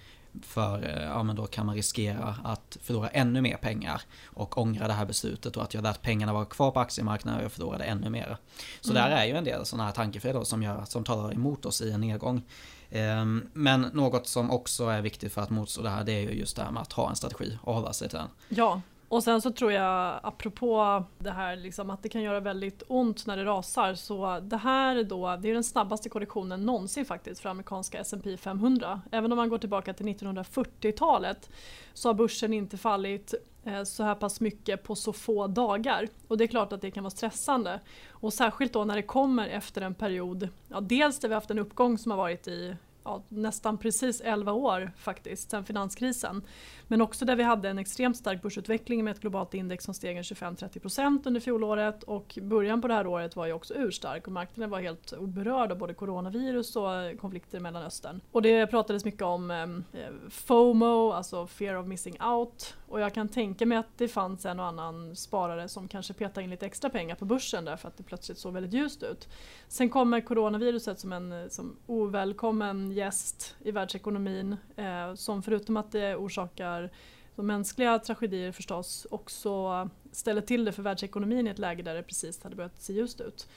för 0.44 0.84
eh, 0.84 1.04
ja, 1.04 1.24
men 1.24 1.36
då 1.36 1.48
kan 1.48 1.66
man 1.66 1.76
riskera 1.76 2.36
att 2.44 2.78
förlora 2.82 3.08
ännu 3.08 3.42
mer 3.42 3.58
pengar 3.58 4.02
och 4.26 4.58
ångra 4.58 4.88
det 4.88 4.94
här 4.94 5.06
beslutet 5.06 5.58
och 5.58 5.64
att 5.64 5.74
jag 5.74 5.84
lät 5.84 6.02
pengarna 6.02 6.34
vara 6.34 6.46
kvar 6.46 6.72
på 6.72 6.80
aktiemarknaden 6.80 7.40
och 7.40 7.46
jag 7.46 7.52
förlorade 7.52 7.84
ännu 7.84 8.10
mer. 8.10 8.38
Så 8.82 8.92
mm. 8.92 9.04
där 9.04 9.18
är 9.18 9.26
ju 9.26 9.38
en 9.38 9.44
del 9.44 9.66
sådana 9.66 9.86
här 9.86 9.92
tankefel 9.92 10.46
som, 10.46 10.64
gör, 10.64 10.86
som 10.86 11.04
talar 11.04 11.34
emot 11.34 11.66
oss 11.66 11.82
i 11.82 11.92
en 11.92 12.02
nedgång. 12.02 12.44
Ehm, 12.90 13.50
men 13.54 13.82
något 13.82 14.28
som 14.28 14.52
också 14.52 14.86
är 14.88 15.02
viktigt 15.02 15.34
för 15.34 15.42
att 15.42 15.50
motstå 15.50 15.82
det 15.82 15.90
här 15.90 16.04
det 16.04 16.12
är 16.12 16.22
ju 16.22 16.32
just 16.32 16.56
det 16.56 16.64
här 16.64 16.72
med 16.72 16.82
att 16.82 16.94
ha 16.94 17.10
en 17.10 17.16
strategi 17.16 17.58
och 17.62 17.74
hålla 17.74 17.94
sig 17.94 18.10
till 18.10 18.18
den. 18.18 18.30
Ja, 18.50 18.82
och 19.10 19.24
sen 19.24 19.42
så 19.42 19.52
tror 19.52 19.72
jag, 19.72 20.19
apropå 20.24 21.04
det 21.19 21.31
här 21.31 21.56
liksom, 21.56 21.90
att 21.90 22.04
det 22.04 22.10
kan 22.10 22.22
göra 22.22 22.40
väldigt 22.40 22.84
ont 22.88 23.25
när 23.25 23.38
det 23.38 23.46
rasar, 23.46 23.94
så 23.94 24.40
det 24.40 24.57
här 24.57 25.04
då, 25.04 25.36
det 25.36 25.50
är 25.50 25.54
den 25.54 25.63
snabbaste 25.63 26.10
korrektionen 26.10 26.66
någonsin 26.66 27.06
faktiskt 27.06 27.42
för 27.42 27.50
amerikanska 27.50 28.00
S&P 28.00 28.38
500. 28.38 29.02
Även 29.12 29.31
om 29.31 29.36
man 29.36 29.50
går 29.50 29.57
tillbaka 29.57 29.94
till 29.94 30.06
1940-talet 30.06 31.50
så 31.94 32.10
har 32.10 32.13
börsen 32.13 32.54
inte 32.54 32.78
fallit 32.78 33.34
eh, 33.63 33.84
så 33.84 34.04
här 34.04 34.16
pass 34.16 34.42
mycket 34.42 34.84
på 34.84 34.96
så 34.96 35.13
få 35.13 35.48
dagar. 35.48 36.08
Och 36.28 36.38
det 36.38 36.44
är 36.44 36.48
klart 36.48 36.74
att 36.74 36.81
det 36.81 36.92
kan 36.92 37.04
vara 37.04 37.12
stressande. 37.12 37.80
Och 38.10 38.34
särskilt 38.34 38.74
då 38.74 38.86
när 38.86 38.96
det 38.96 39.01
kommer 39.01 39.48
efter 39.48 39.81
en 39.81 39.96
period, 39.96 40.50
ja, 40.68 40.81
dels 40.81 41.19
där 41.19 41.30
vi 41.30 41.36
haft 41.36 41.51
en 41.51 41.60
uppgång 41.60 41.98
som 41.98 42.12
har 42.12 42.18
varit 42.18 42.48
i 42.48 42.75
ja, 43.05 43.24
nästan 43.29 43.77
precis 43.77 44.21
11 44.21 44.51
år 44.51 44.91
faktiskt, 44.97 45.51
sedan 45.51 45.65
finanskrisen. 45.65 46.41
Men 46.88 47.01
också 47.01 47.25
där 47.25 47.35
vi 47.35 47.43
hade 47.43 47.69
en 47.69 47.79
extremt 47.79 48.17
stark 48.17 48.41
börsutveckling 48.41 49.03
med 49.03 49.12
ett 49.12 49.19
globalt 49.19 49.53
index 49.53 49.83
som 49.83 49.93
steg 49.93 50.17
25-30% 50.17 51.27
under 51.27 51.39
fjolåret 51.39 52.03
och 52.03 52.39
början 52.41 52.81
på 52.81 52.88
det 52.88 52.93
här 52.93 53.07
året 53.07 53.35
var 53.35 53.45
ju 53.45 53.53
också 53.53 53.74
urstark 53.74 54.27
och 54.27 54.33
marknaden 54.33 54.69
var 54.69 54.79
helt 54.79 55.13
oberörd 55.13 55.71
av 55.71 55.77
både 55.77 55.93
coronavirus 55.93 56.75
och 56.75 57.19
konflikter 57.19 57.57
i 57.57 57.62
Mellanöstern. 57.62 58.21
Och 58.31 58.41
det 58.41 58.67
pratades 58.67 59.05
mycket 59.05 59.21
om 59.21 59.51
eh, 59.51 59.63
eh 60.01 60.12
FOMO, 60.29 61.12
alltså 61.12 61.47
fear 61.47 61.75
of 61.75 61.88
missing 61.88 62.21
out 62.21 62.75
och 62.96 63.02
jag 63.02 63.14
kan 63.14 63.28
tänka 63.28 63.66
mig 63.66 63.78
att 63.78 63.98
det 63.98 64.08
fanns 64.08 64.46
en 64.46 64.60
och 64.60 64.66
annan 64.66 65.16
sparare 65.16 65.68
som 65.68 65.88
kanske 65.88 66.14
petade 66.14 66.44
in 66.44 66.50
lite 66.50 66.66
extra 66.66 66.90
pengar 66.90 67.16
på 67.16 67.25
börsen 67.25 67.66
därför 67.66 67.88
att 67.88 67.98
det 67.98 68.04
plötsligt 68.04 68.38
såg 68.38 68.54
väldigt 68.54 68.74
ljust 68.74 69.04
ut. 69.04 69.28
Sen 69.68 69.90
kommer 69.90 70.22
coronaviruset 70.22 71.00
som 71.00 71.14
en 71.14 71.50
som 71.50 71.78
ovälkommen 71.86 72.92
gäst 72.92 73.56
i 73.60 73.72
världsekonomin 73.72 74.58
eh, 74.75 75.14
som 75.14 75.44
förutom 75.44 75.78
att 75.78 75.92
det 75.92 76.16
orsakar 76.16 76.92
de 77.36 77.48
mänskliga 77.48 78.00
tragedier 78.00 78.52
förstås 78.52 79.08
också 79.12 79.90
ställer 80.12 80.42
till 80.42 80.66
det 80.66 80.72
för 80.72 80.84
världsekonomin 80.84 81.48
i 81.48 81.50
ett 81.50 81.60
läge 81.60 81.84
där 81.84 81.96
det 81.96 82.04
precis 82.04 82.44
hade 82.44 82.56
börjat 82.56 82.82
se 82.82 82.94
ljust 82.94 83.22
ut. 83.22 83.48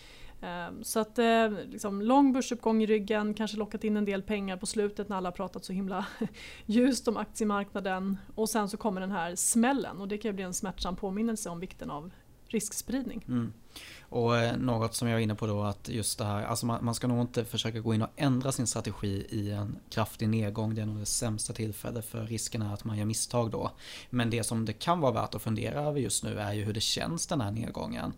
Ehm, 0.40 0.84
så 0.84 1.00
att 1.00 1.18
eh, 1.18 1.50
liksom, 1.50 2.02
lång 2.02 2.32
börsuppgång 2.32 2.82
i 2.82 2.86
ryggen, 2.86 3.34
kanske 3.34 3.56
lockat 3.56 3.84
in 3.84 3.96
en 3.96 4.04
del 4.04 4.22
pengar 4.22 4.56
på 4.56 4.66
slutet 4.66 5.08
när 5.08 5.16
alla 5.16 5.32
pratat 5.32 5.64
så 5.64 5.72
himla 5.72 6.06
ljust 6.66 7.08
om 7.08 7.16
aktiemarknaden. 7.16 8.18
Och 8.34 8.48
sen 8.48 8.68
så 8.68 8.76
kommer 8.76 9.00
den 9.00 9.10
här 9.10 9.34
smällen 9.34 10.00
och 10.00 10.08
det 10.08 10.18
kan 10.18 10.28
ju 10.28 10.32
bli 10.32 10.44
en 10.44 10.54
smärtsam 10.54 10.96
påminnelse 10.96 11.50
om 11.50 11.60
vikten 11.60 11.90
av 11.90 12.10
riskspridning. 12.48 13.24
Mm. 13.28 13.52
Och 14.00 14.36
eh, 14.36 14.56
något 14.56 14.94
som 14.94 15.08
jag 15.08 15.18
är 15.18 15.22
inne 15.22 15.34
på 15.34 15.46
då 15.46 15.62
att 15.62 15.88
just 15.88 16.18
det 16.18 16.24
här, 16.24 16.44
alltså 16.44 16.66
man, 16.66 16.84
man, 16.84 16.94
ska 16.94 17.06
nog 17.06 17.20
inte 17.20 17.44
försöka 17.44 17.80
gå 17.80 17.94
in 17.94 18.02
och 18.02 18.08
ändra 18.16 18.52
sin 18.52 18.66
strategi 18.66 19.26
i 19.30 19.50
en 19.50 19.78
kraftig 19.90 20.28
nedgång. 20.28 20.74
Det 20.74 20.82
är 20.82 20.86
nog 20.86 20.98
det 20.98 21.06
sämsta 21.06 21.52
tillfället 21.52 22.04
för 22.04 22.26
risken 22.26 22.62
är 22.62 22.74
att 22.74 22.84
man 22.84 22.98
gör 22.98 23.04
misstag 23.04 23.50
då. 23.50 23.70
Men 24.10 24.30
det 24.30 24.44
som 24.44 24.64
det 24.64 24.72
kan 24.72 25.00
vara 25.00 25.12
värt 25.12 25.34
att 25.34 25.42
fundera 25.42 25.80
över 25.80 26.00
just 26.00 26.24
nu 26.24 26.38
är 26.38 26.52
ju 26.52 26.64
hur 26.64 26.72
det 26.72 26.80
känns 26.80 27.26
den 27.26 27.40
här 27.40 27.50
nedgången. 27.50 28.12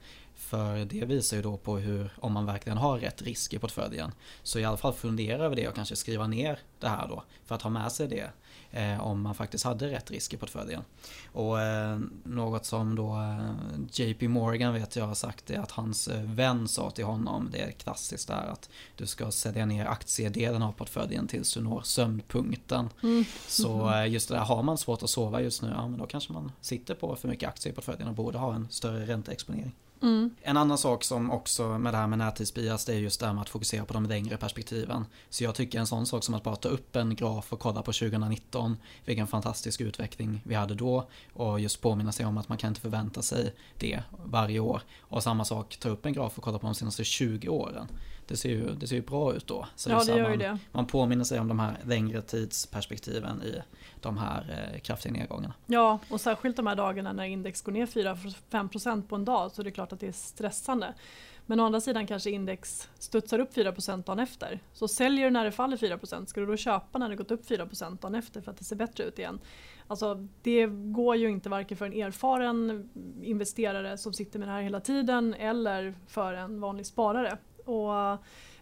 För 0.51 0.85
det 0.85 1.05
visar 1.05 1.37
ju 1.37 1.43
då 1.43 1.57
på 1.57 1.79
hur, 1.79 2.11
om 2.17 2.33
man 2.33 2.47
verkligen 2.47 2.79
har 2.79 2.99
rätt 2.99 3.23
risk 3.23 3.55
i 3.55 3.59
portföljen. 3.59 4.13
Så 4.43 4.59
i 4.59 4.65
alla 4.65 4.77
fall 4.77 4.93
fundera 4.93 5.45
över 5.45 5.57
det 5.57 5.69
och 5.69 5.75
kanske 5.75 5.97
skriva 5.97 6.27
ner 6.27 6.59
det 6.81 6.89
här 6.89 7.09
då. 7.09 7.23
För 7.45 7.55
att 7.55 7.63
ha 7.63 7.71
med 7.71 7.93
sig 7.93 8.09
det 8.09 8.31
eh, 8.71 9.01
om 9.01 9.23
man 9.23 9.35
faktiskt 9.35 9.65
hade 9.65 9.91
rätt 9.91 10.11
risk 10.11 10.35
i 10.35 10.37
portföljen. 10.37 10.83
Och 11.33 11.61
eh, 11.61 11.99
något 12.25 12.65
som 12.65 12.95
då 12.95 13.17
eh, 13.17 13.55
JP 13.93 14.29
Morgan 14.29 14.75
vet 14.75 14.97
jag 14.97 15.07
har 15.07 15.15
sagt 15.15 15.51
är 15.51 15.59
att 15.59 15.71
hans 15.71 16.09
eh, 16.09 16.23
vän 16.23 16.69
sa 16.69 16.91
till 16.91 17.05
honom, 17.05 17.49
det 17.53 17.59
är 17.59 17.71
klassiskt 17.71 18.29
där 18.29 18.47
att 18.53 18.71
du 18.97 19.07
ska 19.07 19.31
sälja 19.31 19.67
ner 19.67 19.87
aktiedelen 19.87 20.63
av 20.63 20.73
portföljen 20.73 21.27
tills 21.27 21.55
du 21.55 21.61
når 21.61 21.83
sömnpunkten. 21.83 22.89
Mm. 23.03 23.25
Så 23.47 23.95
eh, 23.95 24.09
just 24.09 24.29
det 24.29 24.35
där, 24.35 24.43
har 24.43 24.63
man 24.63 24.79
svårt 24.79 25.03
att 25.03 25.11
sova 25.11 25.41
just 25.41 25.63
nu, 25.63 25.73
ja 25.77 25.89
men 25.89 25.99
då 25.99 26.07
kanske 26.07 26.33
man 26.33 26.53
sitter 26.61 26.95
på 26.95 27.17
för 27.17 27.29
mycket 27.29 27.49
aktier 27.49 27.73
i 27.73 27.77
portföljen 27.77 28.09
och 28.09 28.15
borde 28.15 28.39
ha 28.39 28.55
en 28.55 28.69
större 28.71 29.07
ränteexponering. 29.07 29.75
Mm. 30.03 30.31
En 30.43 30.57
annan 30.57 30.79
sak 30.79 31.05
som 31.05 31.31
också 31.31 31.79
med 31.79 31.95
det 31.95 31.97
här 31.97 32.07
med 32.07 32.19
närtidsbias 32.19 32.85
det 32.85 32.95
är 32.95 32.99
just 32.99 33.21
det 33.21 33.27
här 33.27 33.33
med 33.33 33.43
att 33.43 33.49
fokusera 33.49 33.85
på 33.85 33.93
de 33.93 34.07
längre 34.07 34.37
perspektiven. 34.37 35.05
Så 35.29 35.45
jag 35.45 35.55
tycker 35.55 35.79
en 35.79 35.87
sån 35.87 36.07
sak 36.07 36.25
som 36.25 36.35
att 36.35 36.43
bara 36.43 36.57
ta 36.57 36.69
upp 36.69 36.97
en 36.97 37.15
graf 37.15 37.53
och 37.53 37.61
kolla 37.61 37.83
på 37.83 37.93
2019, 37.93 38.77
vilken 39.05 39.27
fantastisk 39.27 39.81
utveckling 39.81 40.41
vi 40.45 40.55
hade 40.55 40.75
då 40.75 41.09
och 41.33 41.61
just 41.61 41.81
påminna 41.81 42.13
sig 42.13 42.27
om 42.27 42.39
att 42.39 42.49
man 42.49 42.59
kan 42.59 42.69
inte 42.69 42.81
förvänta 42.81 43.23
sig 43.23 43.55
det 43.79 44.03
varje 44.25 44.61
år. 44.61 44.83
Och 45.01 45.23
samma 45.23 45.45
sak, 45.45 45.77
ta 45.77 45.89
upp 45.89 46.07
en 46.07 46.13
graf 46.13 46.39
och 46.39 46.45
kolla 46.45 46.59
på 46.59 46.67
de 46.67 46.75
senaste 46.75 47.05
20 47.05 47.49
åren 47.49 47.89
det 48.31 48.37
ser 48.37 48.49
ju, 48.49 48.75
det 48.75 48.87
ser 48.87 48.97
ju 48.97 49.03
bra 49.03 49.35
ut 49.35 49.47
då. 49.47 49.67
Så 49.77 49.91
ja, 49.91 50.05
det 50.05 50.17
gör 50.17 50.29
man, 50.29 50.39
det. 50.39 50.59
man 50.73 50.87
påminner 50.87 51.25
sig 51.25 51.41
om 51.41 51.49
de 51.49 51.59
här 51.59 51.77
längre 51.85 52.23
tidsperspektiven 52.23 53.43
i 53.43 53.63
de 54.01 54.19
här 54.19 54.71
eh, 54.75 54.81
kraftiga 54.81 55.13
nedgångarna. 55.13 55.55
Ja, 55.67 55.99
och 56.11 56.21
särskilt 56.21 56.57
de 56.57 56.67
här 56.67 56.77
dagarna 56.77 57.13
när 57.13 57.25
index 57.25 57.63
går 57.63 57.73
ner 57.73 57.87
4-5% 57.87 59.03
på 59.09 59.15
en 59.17 59.25
dag 59.25 59.53
så 59.53 59.63
det 59.63 59.69
är 59.69 59.73
klart 59.73 59.93
att 59.93 60.01
det 60.01 60.09
är 60.09 60.13
stressande. 60.13 60.95
Men 61.47 61.61
å 61.61 61.65
andra 61.65 61.81
sidan 61.81 62.07
kanske 62.07 62.31
index 62.31 62.89
studsar 62.99 63.39
upp 63.39 63.57
4% 63.57 64.05
dagen 64.05 64.19
efter. 64.19 64.61
Så 64.73 64.89
säljer 64.89 65.25
du 65.25 65.31
när 65.31 65.45
det 65.45 65.53
faller 65.53 65.77
4%, 65.77 66.27
ska 66.27 66.41
du 66.41 66.47
då 66.47 66.57
köpa 66.57 66.99
när 66.99 67.09
det 67.09 67.17
gått 67.17 67.31
upp 67.31 67.49
4% 67.49 68.01
dagen 68.01 68.15
efter 68.15 68.41
för 68.41 68.51
att 68.51 68.59
det 68.59 68.65
ser 68.65 68.77
bättre 68.77 69.05
ut 69.05 69.19
igen? 69.19 69.41
Alltså, 69.87 70.27
det 70.43 70.67
går 70.67 71.17
ju 71.17 71.29
inte 71.29 71.49
varken 71.49 71.77
för 71.77 71.87
en 71.87 71.93
erfaren 71.93 72.91
investerare 73.23 73.99
som 73.99 74.13
sitter 74.13 74.39
med 74.39 74.49
det 74.49 74.53
här 74.53 74.63
hela 74.63 74.81
tiden 74.81 75.35
eller 75.35 75.95
för 76.09 76.33
en 76.35 76.61
vanlig 76.61 76.87
sparare. 76.87 77.39
Och 77.65 78.19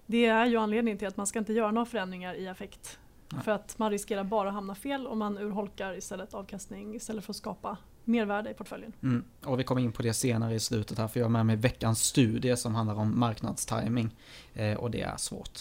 det 0.07 0.27
är 0.27 0.47
ju 0.47 0.57
anledningen 0.57 0.99
till 0.99 1.09
att 1.09 1.17
man 1.17 1.27
ska 1.27 1.39
inte 1.39 1.53
göra 1.53 1.71
några 1.71 1.87
förändringar 1.87 2.35
i 2.35 2.49
affekt. 2.49 2.99
Nej. 3.33 3.43
För 3.43 3.53
att 3.53 3.79
man 3.79 3.91
riskerar 3.91 4.25
bara 4.25 4.49
att 4.49 4.55
hamna 4.55 4.75
fel 4.75 5.07
och 5.07 5.17
man 5.17 5.39
urholkar 5.39 5.99
istället 5.99 6.35
avkastning 6.35 6.95
istället 6.95 7.25
för 7.25 7.33
att 7.33 7.37
skapa 7.37 7.77
mervärde 8.05 8.51
i 8.51 8.55
portföljen. 8.55 8.93
Mm. 9.03 9.25
Och 9.45 9.61
vi 9.61 9.65
kommer 9.65 9.83
in 9.83 9.93
på 9.93 10.03
det 10.03 10.13
senare 10.13 10.55
i 10.55 10.61
slutet 10.61 10.99
här 10.99 11.09
för 11.09 11.21
jag 11.21 11.25
har 11.25 11.31
med 11.31 11.47
mig 11.47 11.57
veckans 11.57 12.05
studie 12.05 12.57
som 12.57 12.75
handlar 12.75 12.95
om 12.95 13.21
marknadstiming. 13.21 14.15
Eh, 14.55 14.75
och 14.75 14.91
det 14.91 15.01
är 15.01 15.17
svårt. 15.17 15.61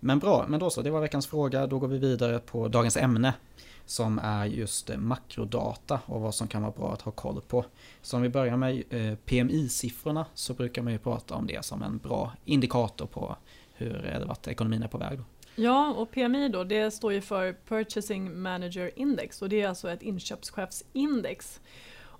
Men 0.00 0.18
bra, 0.18 0.44
men 0.48 0.60
då 0.60 0.70
så, 0.70 0.82
det 0.82 0.90
var 0.90 1.00
veckans 1.00 1.26
fråga. 1.26 1.66
Då 1.66 1.78
går 1.78 1.88
vi 1.88 1.98
vidare 1.98 2.38
på 2.38 2.68
dagens 2.68 2.96
ämne 2.96 3.34
som 3.86 4.18
är 4.18 4.46
just 4.46 4.90
eh, 4.90 4.96
makrodata 4.96 6.00
och 6.06 6.20
vad 6.20 6.34
som 6.34 6.48
kan 6.48 6.62
vara 6.62 6.72
bra 6.72 6.92
att 6.92 7.02
ha 7.02 7.12
koll 7.12 7.40
på. 7.40 7.64
Så 8.02 8.16
om 8.16 8.22
vi 8.22 8.28
börjar 8.28 8.56
med 8.56 8.82
eh, 8.90 9.14
PMI-siffrorna 9.24 10.26
så 10.34 10.54
brukar 10.54 10.82
man 10.82 10.92
ju 10.92 10.98
prata 10.98 11.34
om 11.34 11.46
det 11.46 11.64
som 11.64 11.82
en 11.82 11.98
bra 11.98 12.32
indikator 12.44 13.06
på 13.06 13.36
hur 13.74 14.12
eh, 14.12 14.26
vart 14.26 14.46
ekonomin 14.46 14.82
är 14.82 14.88
på 14.88 14.98
väg. 14.98 15.18
Då. 15.18 15.24
Ja, 15.62 15.92
och 15.92 16.10
PMI 16.10 16.48
då, 16.48 16.64
det 16.64 16.90
står 16.90 17.12
ju 17.12 17.20
för 17.20 17.56
Purchasing 17.68 18.42
Manager 18.42 18.90
Index 18.96 19.42
och 19.42 19.48
det 19.48 19.62
är 19.62 19.68
alltså 19.68 19.90
ett 19.90 20.02
inköpschefsindex. 20.02 21.60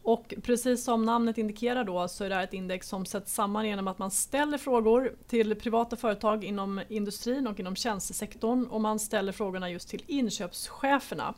Och 0.06 0.34
precis 0.42 0.84
som 0.84 1.04
namnet 1.04 1.38
indikerar 1.38 1.84
då 1.84 2.08
så 2.08 2.24
är 2.24 2.28
det 2.28 2.34
här 2.34 2.44
ett 2.44 2.52
index 2.52 2.88
som 2.88 3.06
sätts 3.06 3.34
samman 3.34 3.66
genom 3.66 3.88
att 3.88 3.98
man 3.98 4.10
ställer 4.10 4.58
frågor 4.58 5.12
till 5.28 5.54
privata 5.54 5.96
företag 5.96 6.44
inom 6.44 6.80
industrin 6.88 7.46
och 7.46 7.60
inom 7.60 7.76
tjänstesektorn 7.76 8.66
och 8.66 8.80
man 8.80 8.98
ställer 8.98 9.32
frågorna 9.32 9.70
just 9.70 9.88
till 9.88 10.02
inköpscheferna. 10.06 11.34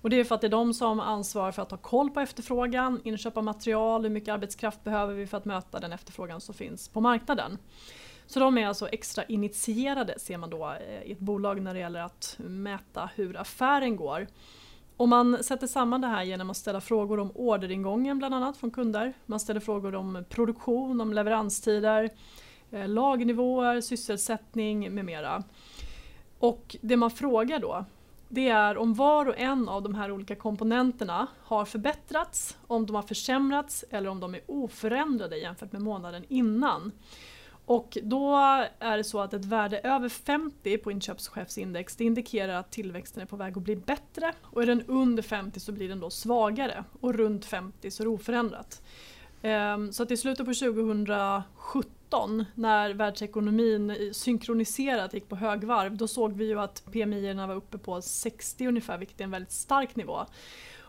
Och 0.00 0.10
det 0.10 0.20
är 0.20 0.24
för 0.24 0.34
att 0.34 0.40
det 0.40 0.46
är 0.46 0.50
de 0.50 0.74
som 0.74 1.00
ansvarar 1.00 1.52
för 1.52 1.62
att 1.62 1.70
ha 1.70 1.78
koll 1.78 2.10
på 2.10 2.20
efterfrågan, 2.20 3.00
inköpa 3.04 3.42
material, 3.42 4.02
hur 4.02 4.10
mycket 4.10 4.34
arbetskraft 4.34 4.84
behöver 4.84 5.14
vi 5.14 5.26
för 5.26 5.36
att 5.36 5.44
möta 5.44 5.80
den 5.80 5.92
efterfrågan 5.92 6.40
som 6.40 6.54
finns 6.54 6.88
på 6.88 7.00
marknaden. 7.00 7.58
Så 8.26 8.40
de 8.40 8.58
är 8.58 8.66
alltså 8.66 8.88
extra 8.88 9.24
initierade 9.24 10.18
ser 10.18 10.38
man 10.38 10.50
då 10.50 10.70
eh, 10.70 11.02
i 11.02 11.12
ett 11.12 11.18
bolag 11.18 11.62
när 11.62 11.74
det 11.74 11.80
gäller 11.80 12.00
att 12.00 12.36
mäta 12.38 13.10
hur 13.14 13.36
affären 13.36 13.96
går. 13.96 14.26
Och 15.02 15.08
man 15.08 15.44
sätter 15.44 15.66
samman 15.66 16.00
det 16.00 16.06
här 16.06 16.22
genom 16.22 16.50
att 16.50 16.56
ställa 16.56 16.80
frågor 16.80 17.20
om 17.20 17.30
orderingången 17.34 18.18
bland 18.18 18.34
annat 18.34 18.56
från 18.56 18.70
kunder. 18.70 19.12
Man 19.26 19.40
ställer 19.40 19.60
frågor 19.60 19.94
om 19.94 20.24
produktion, 20.28 21.00
om 21.00 21.12
leveranstider, 21.12 22.10
eh, 22.70 22.88
lagnivåer, 22.88 23.80
sysselsättning 23.80 24.94
med 24.94 25.04
mera. 25.04 25.42
Och 26.38 26.76
det 26.80 26.96
man 26.96 27.10
frågar 27.10 27.58
då 27.58 27.84
det 28.28 28.48
är 28.48 28.76
om 28.76 28.94
var 28.94 29.28
och 29.28 29.38
en 29.38 29.68
av 29.68 29.82
de 29.82 29.94
här 29.94 30.10
olika 30.12 30.36
komponenterna 30.36 31.26
har 31.44 31.64
förbättrats, 31.64 32.56
om 32.66 32.86
de 32.86 32.96
har 32.96 33.02
försämrats 33.02 33.84
eller 33.90 34.08
om 34.08 34.20
de 34.20 34.34
är 34.34 34.40
oförändrade 34.46 35.36
jämfört 35.36 35.72
med 35.72 35.82
månaden 35.82 36.24
innan. 36.28 36.92
Och 37.72 37.98
då 38.02 38.36
är 38.78 38.96
det 38.96 39.04
så 39.04 39.20
att 39.20 39.34
ett 39.34 39.44
värde 39.44 39.78
över 39.78 40.08
50 40.08 40.78
på 40.78 40.90
inköpschefsindex 40.90 41.96
det 41.96 42.04
indikerar 42.04 42.54
att 42.54 42.70
tillväxten 42.70 43.22
är 43.22 43.26
på 43.26 43.36
väg 43.36 43.56
att 43.56 43.62
bli 43.62 43.76
bättre. 43.76 44.32
Och 44.42 44.62
är 44.62 44.66
den 44.66 44.82
under 44.82 45.22
50 45.22 45.60
så 45.60 45.72
blir 45.72 45.88
den 45.88 46.00
då 46.00 46.10
svagare 46.10 46.84
och 47.00 47.14
runt 47.14 47.44
50 47.44 47.90
så 47.90 48.02
är 48.02 48.04
det 48.04 48.10
oförändrat. 48.10 48.82
Ehm, 49.42 49.92
så 49.92 50.02
att 50.02 50.10
i 50.10 50.16
slutet 50.16 50.46
på 50.46 50.54
2017 50.54 52.44
när 52.54 52.94
världsekonomin 52.94 54.10
synkroniserat 54.12 55.14
gick 55.14 55.28
på 55.28 55.36
högvarv 55.36 55.96
då 55.96 56.08
såg 56.08 56.32
vi 56.32 56.44
ju 56.44 56.60
att 56.60 56.84
PMI 56.92 57.34
var 57.34 57.54
uppe 57.54 57.78
på 57.78 58.02
60 58.02 58.66
ungefär 58.66 58.98
vilket 58.98 59.20
är 59.20 59.24
en 59.24 59.30
väldigt 59.30 59.52
stark 59.52 59.96
nivå. 59.96 60.26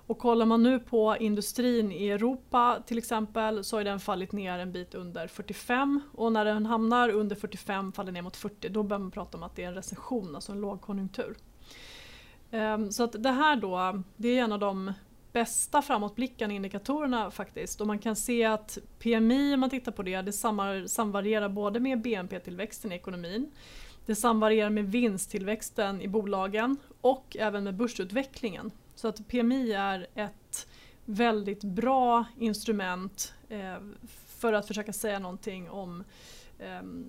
Och 0.07 0.17
kollar 0.17 0.45
man 0.45 0.63
nu 0.63 0.79
på 0.79 1.17
industrin 1.19 1.91
i 1.91 2.09
Europa 2.09 2.83
till 2.85 2.97
exempel 2.97 3.63
så 3.63 3.77
har 3.77 3.83
den 3.83 3.99
fallit 3.99 4.31
ner 4.31 4.59
en 4.59 4.71
bit 4.71 4.95
under 4.95 5.27
45 5.27 6.01
och 6.13 6.31
när 6.31 6.45
den 6.45 6.65
hamnar 6.65 7.09
under 7.09 7.35
45 7.35 7.91
faller 7.91 8.11
ner 8.11 8.21
mot 8.21 8.35
40 8.35 8.69
då 8.69 8.83
börjar 8.83 8.99
man 8.99 9.11
prata 9.11 9.37
om 9.37 9.43
att 9.43 9.55
det 9.55 9.63
är 9.63 9.67
en 9.67 9.73
recession, 9.73 10.35
alltså 10.35 10.51
en 10.51 10.61
lågkonjunktur. 10.61 11.35
Ehm, 12.51 12.91
så 12.91 13.03
att 13.03 13.23
det 13.23 13.31
här 13.31 13.55
då, 13.55 14.03
det 14.17 14.27
är 14.27 14.43
en 14.43 14.51
av 14.51 14.59
de 14.59 14.93
bästa 15.31 15.81
framåtblickande 15.81 16.55
indikatorerna 16.55 17.31
faktiskt. 17.31 17.81
Och 17.81 17.87
man 17.87 17.99
kan 17.99 18.15
se 18.15 18.45
att 18.45 18.77
PMI, 18.99 19.53
om 19.53 19.59
man 19.59 19.69
tittar 19.69 19.91
på 19.91 20.03
det, 20.03 20.21
det 20.21 20.33
samvarierar 20.87 21.49
både 21.49 21.79
med 21.79 22.01
BNP-tillväxten 22.01 22.91
i 22.91 22.95
ekonomin, 22.95 23.51
det 24.05 24.15
samvarierar 24.15 24.69
med 24.69 24.91
vinsttillväxten 24.91 26.01
i 26.01 26.07
bolagen 26.07 26.77
och 27.01 27.37
även 27.39 27.63
med 27.63 27.75
börsutvecklingen. 27.75 28.71
Så 28.95 29.07
att 29.07 29.27
PMI 29.27 29.71
är 29.71 30.07
ett 30.15 30.67
väldigt 31.05 31.63
bra 31.63 32.25
instrument 32.37 33.33
eh, 33.49 33.77
för 34.27 34.53
att 34.53 34.67
försöka 34.67 34.93
säga 34.93 35.19
någonting 35.19 35.69
om 35.69 36.03
ehm, 36.59 37.05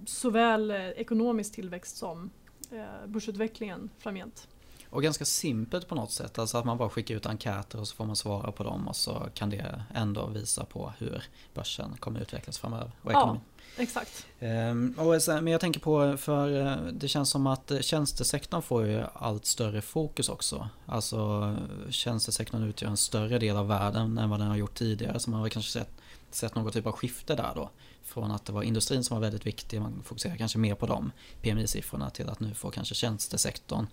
eh, 0.00 0.04
såväl 0.06 0.70
ekonomisk 0.70 1.54
tillväxt 1.54 1.96
som 1.96 2.30
eh, 2.70 3.06
börsutvecklingen 3.06 3.90
framgent. 3.98 4.48
Och 4.90 5.02
ganska 5.02 5.24
simpelt 5.24 5.88
på 5.88 5.94
något 5.94 6.12
sätt, 6.12 6.38
alltså 6.38 6.58
att 6.58 6.64
man 6.64 6.78
bara 6.78 6.88
skickar 6.88 7.14
ut 7.14 7.26
enkäter 7.26 7.80
och 7.80 7.88
så 7.88 7.96
får 7.96 8.04
man 8.04 8.16
svara 8.16 8.52
på 8.52 8.62
dem 8.64 8.88
och 8.88 8.96
så 8.96 9.26
kan 9.34 9.50
det 9.50 9.84
ändå 9.94 10.26
visa 10.26 10.64
på 10.64 10.92
hur 10.98 11.22
börsen 11.54 11.96
kommer 12.00 12.20
utvecklas 12.20 12.58
framöver 12.58 12.92
och 13.02 13.10
ekonomin. 13.10 13.40
Ja. 13.44 13.82
Exakt. 13.82 14.26
Ehm, 14.40 14.94
och 14.98 15.22
sen, 15.22 15.44
men 15.44 15.52
jag 15.52 15.60
tänker 15.60 15.80
på, 15.80 16.16
för 16.16 16.66
eh, 16.66 16.76
det 16.92 17.08
känns 17.08 17.30
som 17.30 17.46
att 17.46 17.72
tjänstesektorn 17.80 18.62
får 18.62 18.86
ju 18.86 19.02
allt 19.14 19.46
större 19.46 19.82
fokus 19.82 20.28
också. 20.28 20.68
Alltså 20.86 21.56
tjänstesektorn 21.90 22.62
utgör 22.62 22.88
en 22.88 22.96
större 22.96 23.38
del 23.38 23.56
av 23.56 23.68
världen 23.68 24.18
än 24.18 24.30
vad 24.30 24.40
den 24.40 24.48
har 24.48 24.56
gjort 24.56 24.74
tidigare. 24.74 25.20
Så 25.20 25.30
man 25.30 25.40
har 25.40 25.48
kanske 25.48 25.72
sett, 25.72 25.90
sett 26.34 26.54
någon 26.54 26.72
typ 26.72 26.86
av 26.86 26.92
skifte 26.92 27.34
där 27.34 27.52
då. 27.54 27.70
Från 28.02 28.30
att 28.30 28.44
det 28.44 28.52
var 28.52 28.62
industrin 28.62 29.04
som 29.04 29.14
var 29.16 29.22
väldigt 29.22 29.46
viktig, 29.46 29.80
man 29.80 30.02
fokuserar 30.04 30.36
kanske 30.36 30.58
mer 30.58 30.74
på 30.74 30.86
de 30.86 31.12
PMI-siffrorna 31.42 32.10
till 32.10 32.28
att 32.28 32.40
nu 32.40 32.54
får 32.54 32.70
kanske 32.70 32.94
tjänstesektorn 32.94 33.86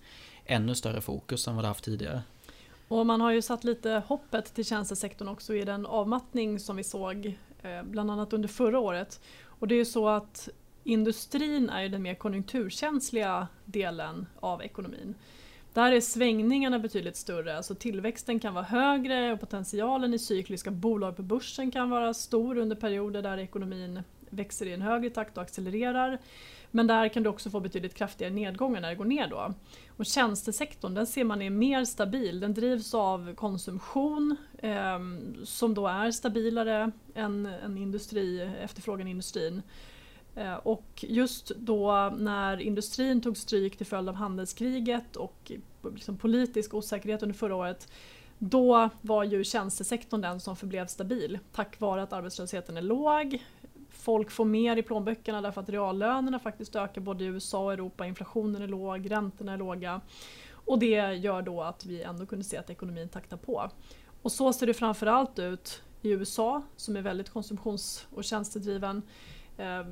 ännu 0.44 0.74
större 0.74 1.00
fokus 1.00 1.48
än 1.48 1.54
vad 1.54 1.64
det 1.64 1.68
haft 1.68 1.84
tidigare. 1.84 2.22
Och 2.88 3.06
man 3.06 3.20
har 3.20 3.32
ju 3.32 3.42
satt 3.42 3.64
lite 3.64 4.02
hoppet 4.06 4.54
till 4.54 4.64
tjänstesektorn 4.64 5.28
också 5.28 5.54
i 5.54 5.64
den 5.64 5.86
avmattning 5.86 6.60
som 6.60 6.76
vi 6.76 6.84
såg 6.84 7.38
eh, 7.62 7.82
bland 7.82 8.10
annat 8.10 8.32
under 8.32 8.48
förra 8.48 8.78
året. 8.78 9.20
Och 9.44 9.68
det 9.68 9.74
är 9.74 9.78
ju 9.78 9.84
så 9.84 10.08
att 10.08 10.48
industrin 10.84 11.70
är 11.70 11.88
den 11.88 12.02
mer 12.02 12.14
konjunkturkänsliga 12.14 13.48
delen 13.64 14.26
av 14.40 14.62
ekonomin. 14.62 15.14
Där 15.76 15.92
är 15.92 16.00
svängningarna 16.00 16.78
betydligt 16.78 17.16
större, 17.16 17.56
alltså 17.56 17.74
tillväxten 17.74 18.40
kan 18.40 18.54
vara 18.54 18.64
högre 18.64 19.32
och 19.32 19.40
potentialen 19.40 20.14
i 20.14 20.18
cykliska 20.18 20.70
bolag 20.70 21.16
på 21.16 21.22
börsen 21.22 21.70
kan 21.70 21.90
vara 21.90 22.14
stor 22.14 22.58
under 22.58 22.76
perioder 22.76 23.22
där 23.22 23.38
ekonomin 23.38 24.02
växer 24.30 24.66
i 24.66 24.72
en 24.72 24.82
högre 24.82 25.10
takt 25.10 25.36
och 25.36 25.42
accelererar. 25.42 26.18
Men 26.70 26.86
där 26.86 27.08
kan 27.08 27.22
du 27.22 27.28
också 27.28 27.50
få 27.50 27.60
betydligt 27.60 27.94
kraftigare 27.94 28.32
nedgångar 28.32 28.80
när 28.80 28.88
det 28.88 28.94
går 28.94 29.04
ner 29.04 29.28
då. 29.28 29.54
Och 29.96 30.06
tjänstesektorn 30.06 30.94
den 30.94 31.06
ser 31.06 31.24
man 31.24 31.42
är 31.42 31.50
mer 31.50 31.84
stabil. 31.84 32.40
Den 32.40 32.54
drivs 32.54 32.94
av 32.94 33.34
konsumtion 33.34 34.36
eh, 34.58 34.98
som 35.44 35.74
då 35.74 35.86
är 35.86 36.10
stabilare 36.10 36.90
än, 37.14 37.46
än 37.46 37.78
industri, 37.78 38.50
efterfrågan 38.62 39.08
i 39.08 39.10
industrin. 39.10 39.62
Eh, 40.36 40.54
och 40.54 41.04
just 41.08 41.48
då 41.56 42.12
när 42.18 42.60
industrin 42.60 43.20
tog 43.20 43.36
stryk 43.36 43.76
till 43.76 43.86
följd 43.86 44.08
av 44.08 44.14
handelskriget 44.14 45.16
och 45.16 45.52
liksom 45.94 46.18
politisk 46.18 46.74
osäkerhet 46.74 47.22
under 47.22 47.34
förra 47.34 47.54
året 47.54 47.88
då 48.38 48.88
var 49.00 49.24
ju 49.24 49.44
tjänstesektorn 49.44 50.20
den 50.20 50.40
som 50.40 50.56
förblev 50.56 50.86
stabil 50.86 51.38
tack 51.52 51.80
vare 51.80 52.02
att 52.02 52.12
arbetslösheten 52.12 52.76
är 52.76 52.82
låg. 52.82 53.44
Folk 53.90 54.30
får 54.30 54.44
mer 54.44 54.76
i 54.76 54.82
plånböckerna 54.82 55.40
därför 55.40 55.60
att 55.60 55.68
reallönerna 55.68 56.38
faktiskt 56.38 56.76
ökar 56.76 57.00
både 57.00 57.24
i 57.24 57.26
USA 57.26 57.64
och 57.64 57.72
Europa. 57.72 58.06
Inflationen 58.06 58.62
är 58.62 58.68
låg, 58.68 59.10
räntorna 59.10 59.52
är 59.52 59.56
låga. 59.56 60.00
Och 60.50 60.78
det 60.78 61.14
gör 61.14 61.42
då 61.42 61.62
att 61.62 61.86
vi 61.86 62.02
ändå 62.02 62.26
kunde 62.26 62.44
se 62.44 62.56
att 62.56 62.70
ekonomin 62.70 63.08
taktar 63.08 63.36
på. 63.36 63.70
Och 64.22 64.32
så 64.32 64.52
ser 64.52 64.66
det 64.66 64.74
framförallt 64.74 65.38
ut 65.38 65.82
i 66.02 66.10
USA 66.10 66.62
som 66.76 66.96
är 66.96 67.02
väldigt 67.02 67.30
konsumtions 67.30 68.06
och 68.14 68.24
tjänstedriven. 68.24 69.02
Eh, 69.58 69.86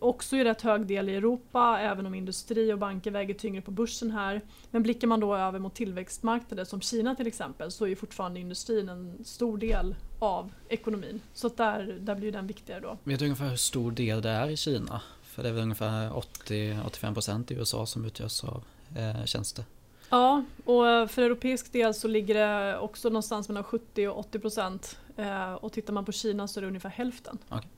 också 0.00 0.36
i 0.36 0.44
rätt 0.44 0.62
hög 0.62 0.86
del 0.86 1.08
i 1.08 1.14
Europa, 1.14 1.78
även 1.80 2.06
om 2.06 2.14
industri 2.14 2.72
och 2.72 2.78
banker 2.78 3.10
väger 3.10 3.34
tyngre 3.34 3.62
på 3.62 3.70
börsen 3.70 4.10
här. 4.10 4.40
Men 4.70 4.82
blickar 4.82 5.08
man 5.08 5.20
då 5.20 5.36
över 5.36 5.58
mot 5.58 5.74
tillväxtmarknader 5.74 6.64
som 6.64 6.80
Kina 6.80 7.14
till 7.14 7.26
exempel 7.26 7.70
så 7.70 7.86
är 7.86 7.94
fortfarande 7.94 8.40
industrin 8.40 8.88
en 8.88 9.24
stor 9.24 9.58
del 9.58 9.94
av 10.18 10.52
ekonomin. 10.68 11.20
Så 11.34 11.48
där, 11.48 11.98
där 12.00 12.14
blir 12.14 12.32
den 12.32 12.46
viktigare 12.46 12.80
då. 12.80 12.98
Vet 13.04 13.18
du 13.18 13.24
ungefär 13.24 13.48
hur 13.48 13.56
stor 13.56 13.90
del 13.90 14.22
det 14.22 14.30
är 14.30 14.48
i 14.48 14.56
Kina? 14.56 15.00
För 15.22 15.42
det 15.42 15.48
är 15.48 15.52
väl 15.52 15.62
ungefär 15.62 16.10
80-85% 16.10 17.52
i 17.52 17.56
USA 17.56 17.86
som 17.86 18.04
utgörs 18.04 18.44
av 18.44 18.64
eh, 18.96 19.24
tjänster. 19.24 19.64
Ja, 20.10 20.44
och 20.64 21.10
för 21.10 21.22
europeisk 21.22 21.72
del 21.72 21.94
så 21.94 22.08
ligger 22.08 22.34
det 22.34 22.78
också 22.78 23.08
någonstans 23.08 23.48
mellan 23.48 23.64
70 23.64 24.08
och 24.08 24.18
80 24.18 24.38
procent. 24.38 24.98
Eh, 25.16 25.52
och 25.54 25.72
tittar 25.72 25.92
man 25.92 26.04
på 26.04 26.12
Kina 26.12 26.48
så 26.48 26.60
är 26.60 26.62
det 26.62 26.68
ungefär 26.68 26.90
hälften. 26.90 27.38
Okay. 27.48 27.68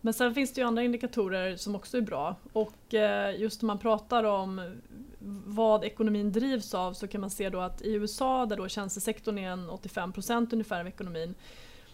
Men 0.00 0.14
sen 0.14 0.34
finns 0.34 0.52
det 0.52 0.60
ju 0.60 0.66
andra 0.66 0.82
indikatorer 0.82 1.56
som 1.56 1.74
också 1.74 1.96
är 1.96 2.00
bra. 2.00 2.36
Och 2.52 2.94
eh, 2.94 3.40
just 3.40 3.62
när 3.62 3.66
man 3.66 3.78
pratar 3.78 4.24
om 4.24 4.80
vad 5.46 5.84
ekonomin 5.84 6.32
drivs 6.32 6.74
av 6.74 6.92
så 6.92 7.08
kan 7.08 7.20
man 7.20 7.30
se 7.30 7.48
då 7.48 7.60
att 7.60 7.82
i 7.82 7.92
USA 7.92 8.46
där 8.46 8.56
då 8.56 8.68
tjänstesektorn 8.68 9.38
är 9.38 9.50
en 9.50 9.70
85% 9.70 10.52
ungefär 10.52 10.80
av 10.80 10.86
ekonomin 10.86 11.34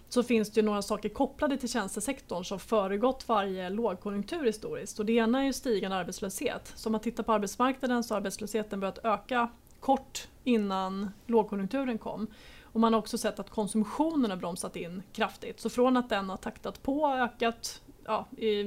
så 0.09 0.23
finns 0.23 0.51
det 0.51 0.61
ju 0.61 0.67
några 0.67 0.83
saker 0.83 1.09
kopplade 1.09 1.57
till 1.57 1.69
tjänstesektorn 1.69 2.45
som 2.45 2.59
föregått 2.59 3.29
varje 3.29 3.71
lågkonjunktur 3.71 4.45
historiskt. 4.45 4.99
Och 4.99 5.07
det 5.07 5.13
ena 5.13 5.41
är 5.41 5.45
ju 5.45 5.53
stigande 5.53 5.97
arbetslöshet. 5.97 6.73
Så 6.77 6.89
om 6.89 6.93
man 6.93 7.01
tittar 7.01 7.23
på 7.23 7.33
arbetsmarknaden 7.33 8.05
så 8.05 8.15
har 8.15 8.17
arbetslösheten 8.17 8.81
börjat 8.81 9.05
öka 9.05 9.49
kort 9.81 10.29
innan 10.45 11.11
lågkonjunkturen 11.27 11.99
kom. 11.99 12.27
Och 12.63 12.81
man 12.81 12.93
har 12.93 12.99
också 12.99 13.19
sett 13.19 13.39
att 13.39 13.51
konsumtionen 13.51 14.31
har 14.31 14.39
bromsat 14.39 14.77
in 14.77 15.03
kraftigt. 15.13 15.61
Så 15.61 15.71
från 15.71 15.97
att 15.97 16.09
den 16.09 16.31
har 16.31 16.37
taktat 16.37 16.83
på 16.83 17.03
och 17.03 17.19
ökat 17.19 17.83
ja, 18.07 18.27
i, 18.37 18.63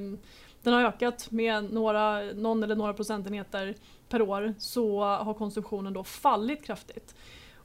den 0.63 0.73
har 0.73 0.83
ökat 0.83 1.31
med 1.31 1.73
några, 1.73 2.21
någon 2.21 2.63
eller 2.63 2.75
några 2.75 2.93
procentenheter 2.93 3.75
per 4.09 4.21
år 4.21 4.53
så 4.59 5.03
har 5.03 5.33
konsumtionen 5.33 5.93
då 5.93 6.03
fallit 6.03 6.65
kraftigt. 6.65 7.15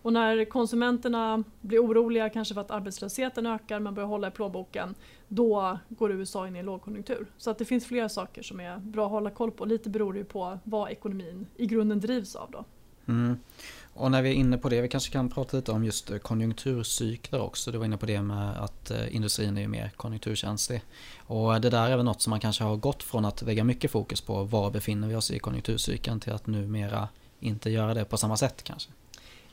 Och 0.04 0.12
när 0.12 0.44
konsumenterna 0.44 1.44
blir 1.60 1.78
oroliga 1.78 2.28
kanske 2.28 2.54
för 2.54 2.60
att 2.60 2.70
arbetslösheten 2.70 3.46
ökar, 3.46 3.80
man 3.80 3.94
börjar 3.94 4.08
hålla 4.08 4.28
i 4.28 4.30
plånboken, 4.30 4.94
då 5.28 5.78
går 5.88 6.12
USA 6.12 6.46
in 6.48 6.56
i 6.56 6.58
en 6.58 6.66
lågkonjunktur. 6.66 7.26
Så 7.36 7.50
att 7.50 7.58
det 7.58 7.64
finns 7.64 7.86
flera 7.86 8.08
saker 8.08 8.42
som 8.42 8.60
är 8.60 8.78
bra 8.78 9.04
att 9.04 9.10
hålla 9.10 9.30
koll 9.30 9.50
på. 9.50 9.64
Lite 9.64 9.90
beror 9.90 10.12
det 10.12 10.18
ju 10.18 10.24
på 10.24 10.58
vad 10.64 10.90
ekonomin 10.90 11.46
i 11.56 11.66
grunden 11.66 12.00
drivs 12.00 12.36
av. 12.36 12.50
Då. 12.50 12.64
Mm. 13.08 13.38
Och 13.94 14.10
när 14.10 14.22
vi 14.22 14.28
är 14.28 14.34
inne 14.34 14.58
på 14.58 14.68
det, 14.68 14.80
vi 14.80 14.88
kanske 14.88 15.12
kan 15.12 15.28
prata 15.28 15.56
lite 15.56 15.72
om 15.72 15.84
just 15.84 16.10
eh, 16.10 16.18
konjunkturcykler 16.18 17.40
också. 17.40 17.72
Du 17.72 17.78
var 17.78 17.84
inne 17.84 17.96
på 17.96 18.06
det 18.06 18.22
med 18.22 18.56
att 18.56 18.90
eh, 18.90 19.16
industrin 19.16 19.58
är 19.58 19.68
mer 19.68 19.90
konjunkturkänslig. 19.96 20.82
Och 21.18 21.54
eh, 21.54 21.60
det 21.60 21.70
där 21.70 21.90
är 21.90 21.96
väl 21.96 22.04
något 22.04 22.22
som 22.22 22.30
man 22.30 22.40
kanske 22.40 22.64
har 22.64 22.76
gått 22.76 23.02
från 23.02 23.24
att 23.24 23.42
lägga 23.42 23.64
mycket 23.64 23.90
fokus 23.90 24.20
på 24.20 24.44
var 24.44 24.70
befinner 24.70 25.08
vi 25.08 25.14
oss 25.14 25.30
i 25.30 25.38
konjunkturcykeln 25.38 26.20
till 26.20 26.32
att 26.32 26.46
numera 26.46 27.08
inte 27.40 27.70
göra 27.70 27.94
det 27.94 28.04
på 28.04 28.16
samma 28.16 28.36
sätt 28.36 28.62
kanske. 28.62 28.90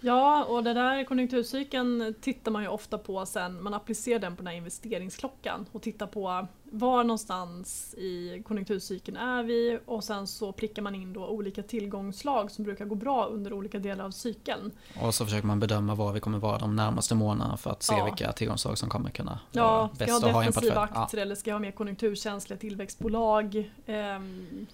Ja, 0.02 0.44
och 0.44 0.64
det 0.64 0.74
där 0.74 1.04
konjunkturcykeln 1.04 2.16
tittar 2.22 2.52
man 2.52 2.62
ju 2.62 2.68
ofta 2.68 2.98
på 2.98 3.26
sen. 3.26 3.64
Man 3.64 3.74
applicerar 3.74 4.20
den 4.20 4.36
på 4.36 4.42
den 4.42 4.48
här 4.48 4.56
investeringsklockan 4.58 5.66
och 5.72 5.82
tittar 5.82 6.08
på 6.08 6.48
var 6.64 7.04
någonstans 7.04 7.94
i 7.98 8.44
konjunkturcykeln 8.48 9.18
är 9.18 9.44
vi 9.44 9.80
och 9.86 10.04
sen 10.04 10.28
så 10.28 10.52
prickar 10.52 10.82
man 10.82 10.96
in 10.96 11.14
då 11.14 11.28
olika 11.28 11.64
tillgångslag 11.64 12.52
som 12.52 12.64
brukar 12.64 12.86
gå 12.86 12.96
bra 12.96 13.26
under 13.26 13.54
olika 13.54 13.80
delar 13.80 14.06
av 14.06 14.12
cykeln. 14.12 14.72
Och 15.02 15.16
så 15.16 15.26
försöker 15.26 15.48
man 15.48 15.60
bedöma 15.60 15.96
var 15.96 16.14
vi 16.14 16.20
kommer 16.20 16.40
vara 16.40 16.58
de 16.58 16.76
närmaste 16.76 17.16
månaderna 17.16 17.58
för 17.58 17.70
att 17.70 17.84
se 17.84 17.96
ja. 17.96 18.06
vilka 18.06 18.32
tillgångslag 18.32 18.78
som 18.78 18.90
kommer 18.90 19.10
kunna 19.10 19.40
ja, 19.52 19.78
vara 19.78 19.90
bäst. 19.98 20.18
Ska 20.18 20.28
jag 20.28 20.34
ha 20.34 20.44
defensiva 20.44 20.82
aktier 20.82 21.20
ja. 21.20 21.26
eller 21.26 21.36
ska 21.36 21.50
jag 21.50 21.56
ha 21.56 21.62
mer 21.62 21.72
konjunkturkänsliga 21.72 22.60
tillväxtbolag? 22.60 23.72
Eh, 23.86 23.96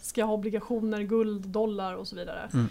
ska 0.01 0.21
jag 0.21 0.27
ha 0.27 0.33
obligationer, 0.33 1.01
guld, 1.01 1.47
dollar 1.47 1.93
och 1.93 2.07
så 2.07 2.15
vidare. 2.15 2.49
Mm. 2.53 2.69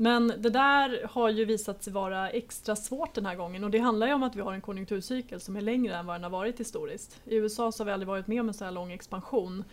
Men 0.00 0.32
det 0.38 0.50
där 0.50 1.06
har 1.10 1.28
ju 1.28 1.44
visat 1.44 1.82
sig 1.82 1.92
vara 1.92 2.30
extra 2.30 2.76
svårt 2.76 3.14
den 3.14 3.26
här 3.26 3.34
gången 3.34 3.64
och 3.64 3.70
det 3.70 3.78
handlar 3.78 4.06
ju 4.06 4.12
om 4.12 4.22
att 4.22 4.36
vi 4.36 4.40
har 4.40 4.52
en 4.52 4.60
konjunkturcykel 4.60 5.40
som 5.40 5.56
är 5.56 5.60
längre 5.60 5.96
än 5.96 6.06
vad 6.06 6.14
den 6.14 6.22
har 6.22 6.30
varit 6.30 6.60
historiskt. 6.60 7.20
I 7.24 7.36
USA 7.36 7.72
så 7.72 7.82
har 7.82 7.86
vi 7.86 7.92
aldrig 7.92 8.08
varit 8.08 8.26
med 8.26 8.40
om 8.40 8.48
en 8.48 8.54
så 8.54 8.64
här 8.64 8.72
lång 8.72 8.92
expansion. 8.92 9.64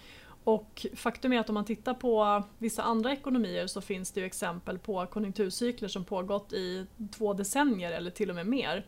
Och 0.43 0.85
faktum 0.95 1.33
är 1.33 1.39
att 1.39 1.49
om 1.49 1.53
man 1.53 1.65
tittar 1.65 1.93
på 1.93 2.43
vissa 2.57 2.83
andra 2.83 3.13
ekonomier 3.13 3.67
så 3.67 3.81
finns 3.81 4.11
det 4.11 4.19
ju 4.19 4.25
exempel 4.25 4.79
på 4.79 5.05
konjunkturcykler 5.05 5.87
som 5.87 6.05
pågått 6.05 6.53
i 6.53 6.85
två 7.17 7.33
decennier 7.33 7.91
eller 7.91 8.11
till 8.11 8.29
och 8.29 8.35
med 8.35 8.47
mer. 8.47 8.85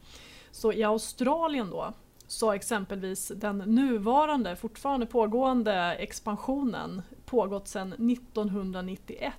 Så 0.52 0.74
i 0.74 0.84
Australien 0.84 1.70
då 1.70 1.94
så 2.28 2.48
har 2.48 2.56
exempelvis 2.56 3.32
den 3.36 3.58
nuvarande, 3.58 4.56
fortfarande 4.56 5.06
pågående 5.06 5.74
expansionen 5.96 7.02
pågått 7.26 7.68
sedan 7.68 7.94
1991 7.94 9.34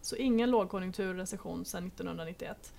så 0.00 0.16
ingen 0.16 0.50
lågkonjunktur 0.50 1.08
och 1.08 1.14
recession 1.14 1.64
sedan 1.64 1.86
1991. 1.86 2.74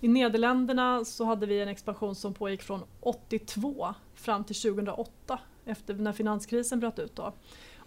I 0.00 0.08
Nederländerna 0.08 1.04
så 1.04 1.24
hade 1.24 1.46
vi 1.46 1.60
en 1.60 1.68
expansion 1.68 2.14
som 2.14 2.34
pågick 2.34 2.62
från 2.62 2.82
82 3.00 3.94
fram 4.14 4.44
till 4.44 4.56
2008 4.56 5.38
efter 5.64 5.94
när 5.94 6.12
finanskrisen 6.12 6.80
bröt 6.80 6.98
ut. 6.98 7.16
Då. 7.16 7.32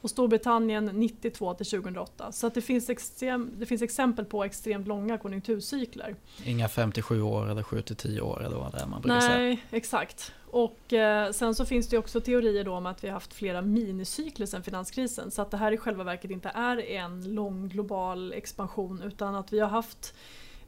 Och 0.01 0.09
Storbritannien 0.09 0.85
92 0.85 1.53
till 1.53 1.65
2008. 1.65 2.31
Så 2.31 2.47
att 2.47 2.53
det, 2.53 2.61
finns 2.61 2.89
extrem, 2.89 3.51
det 3.57 3.65
finns 3.65 3.81
exempel 3.81 4.25
på 4.25 4.43
extremt 4.43 4.87
långa 4.87 5.17
konjunkturcykler. 5.17 6.15
Inga 6.45 6.67
57 6.67 7.21
år 7.21 7.49
eller 7.49 7.63
7 7.63 7.81
till 7.81 7.95
10 7.95 8.21
år 8.21 8.43
eller 8.45 8.57
vad 8.57 8.71
det 8.71 8.79
är 8.79 8.85
man 8.85 9.01
brukar 9.01 9.15
Nej, 9.15 9.27
säga. 9.27 9.37
Nej, 9.37 9.63
exakt. 9.71 10.33
Och 10.51 10.93
eh, 10.93 11.31
sen 11.31 11.55
så 11.55 11.65
finns 11.65 11.87
det 11.87 11.97
också 11.97 12.21
teorier 12.21 12.63
då 12.63 12.73
om 12.73 12.85
att 12.85 13.03
vi 13.03 13.07
har 13.07 13.13
haft 13.13 13.33
flera 13.33 13.61
minicykler 13.61 14.45
sedan 14.45 14.63
finanskrisen. 14.63 15.31
Så 15.31 15.41
att 15.41 15.51
det 15.51 15.57
här 15.57 15.71
i 15.71 15.77
själva 15.77 16.03
verket 16.03 16.31
inte 16.31 16.49
är 16.49 16.77
en 16.77 17.33
lång 17.35 17.69
global 17.69 18.33
expansion 18.33 19.01
utan 19.01 19.35
att 19.35 19.53
vi 19.53 19.59
har 19.59 19.69
haft 19.69 20.13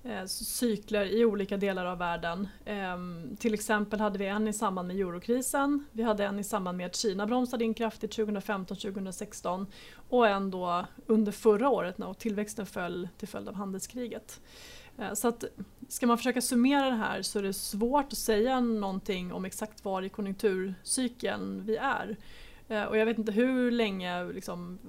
Eh, 0.04 0.26
cykler 0.26 1.06
i 1.06 1.26
olika 1.26 1.58
delar 1.58 1.86
av 1.86 1.98
världen. 1.98 2.48
Ehm, 2.66 3.38
till 3.40 3.54
exempel 3.54 4.00
hade 4.00 4.20
vi 4.20 4.26
en 4.26 4.48
i 4.48 4.54
samband 4.54 4.88
med 4.88 4.98
eurokrisen, 4.98 5.86
vi 5.92 6.04
hade 6.04 6.26
en 6.26 6.40
i 6.40 6.44
samband 6.44 6.78
med 6.78 6.86
att 6.86 6.96
Kina 6.96 7.28
bromsade 7.28 7.66
in 7.66 7.74
kraftigt 7.74 8.18
2015-2016 8.18 9.66
och 10.10 10.28
en 10.28 10.52
då 10.52 10.86
under 11.06 11.32
förra 11.32 11.70
året 11.70 11.98
när 11.98 12.14
tillväxten 12.14 12.66
föll 12.66 13.08
till 13.18 13.28
följd 13.28 13.48
av 13.48 13.56
handelskriget. 13.56 14.42
Eh, 14.98 15.14
så 15.14 15.28
att 15.28 15.44
ska 15.88 16.08
man 16.08 16.18
försöka 16.18 16.42
summera 16.42 16.90
det 16.90 16.96
här 16.96 17.22
så 17.22 17.40
är 17.40 17.44
det 17.44 17.54
svårt 17.54 18.06
att 18.06 18.18
säga 18.18 18.60
någonting 18.60 19.34
om 19.34 19.46
exakt 19.46 19.86
var 19.86 20.02
i 20.02 20.10
konjunkturcykeln 20.10 21.66
vi 21.66 21.76
är. 21.76 22.18
Eh, 22.68 22.84
och 22.84 22.98
jag 22.98 23.06
vet 23.06 23.18
inte 23.18 23.32
hur 23.32 23.72
länge 23.72 24.32
liksom, 24.34 24.80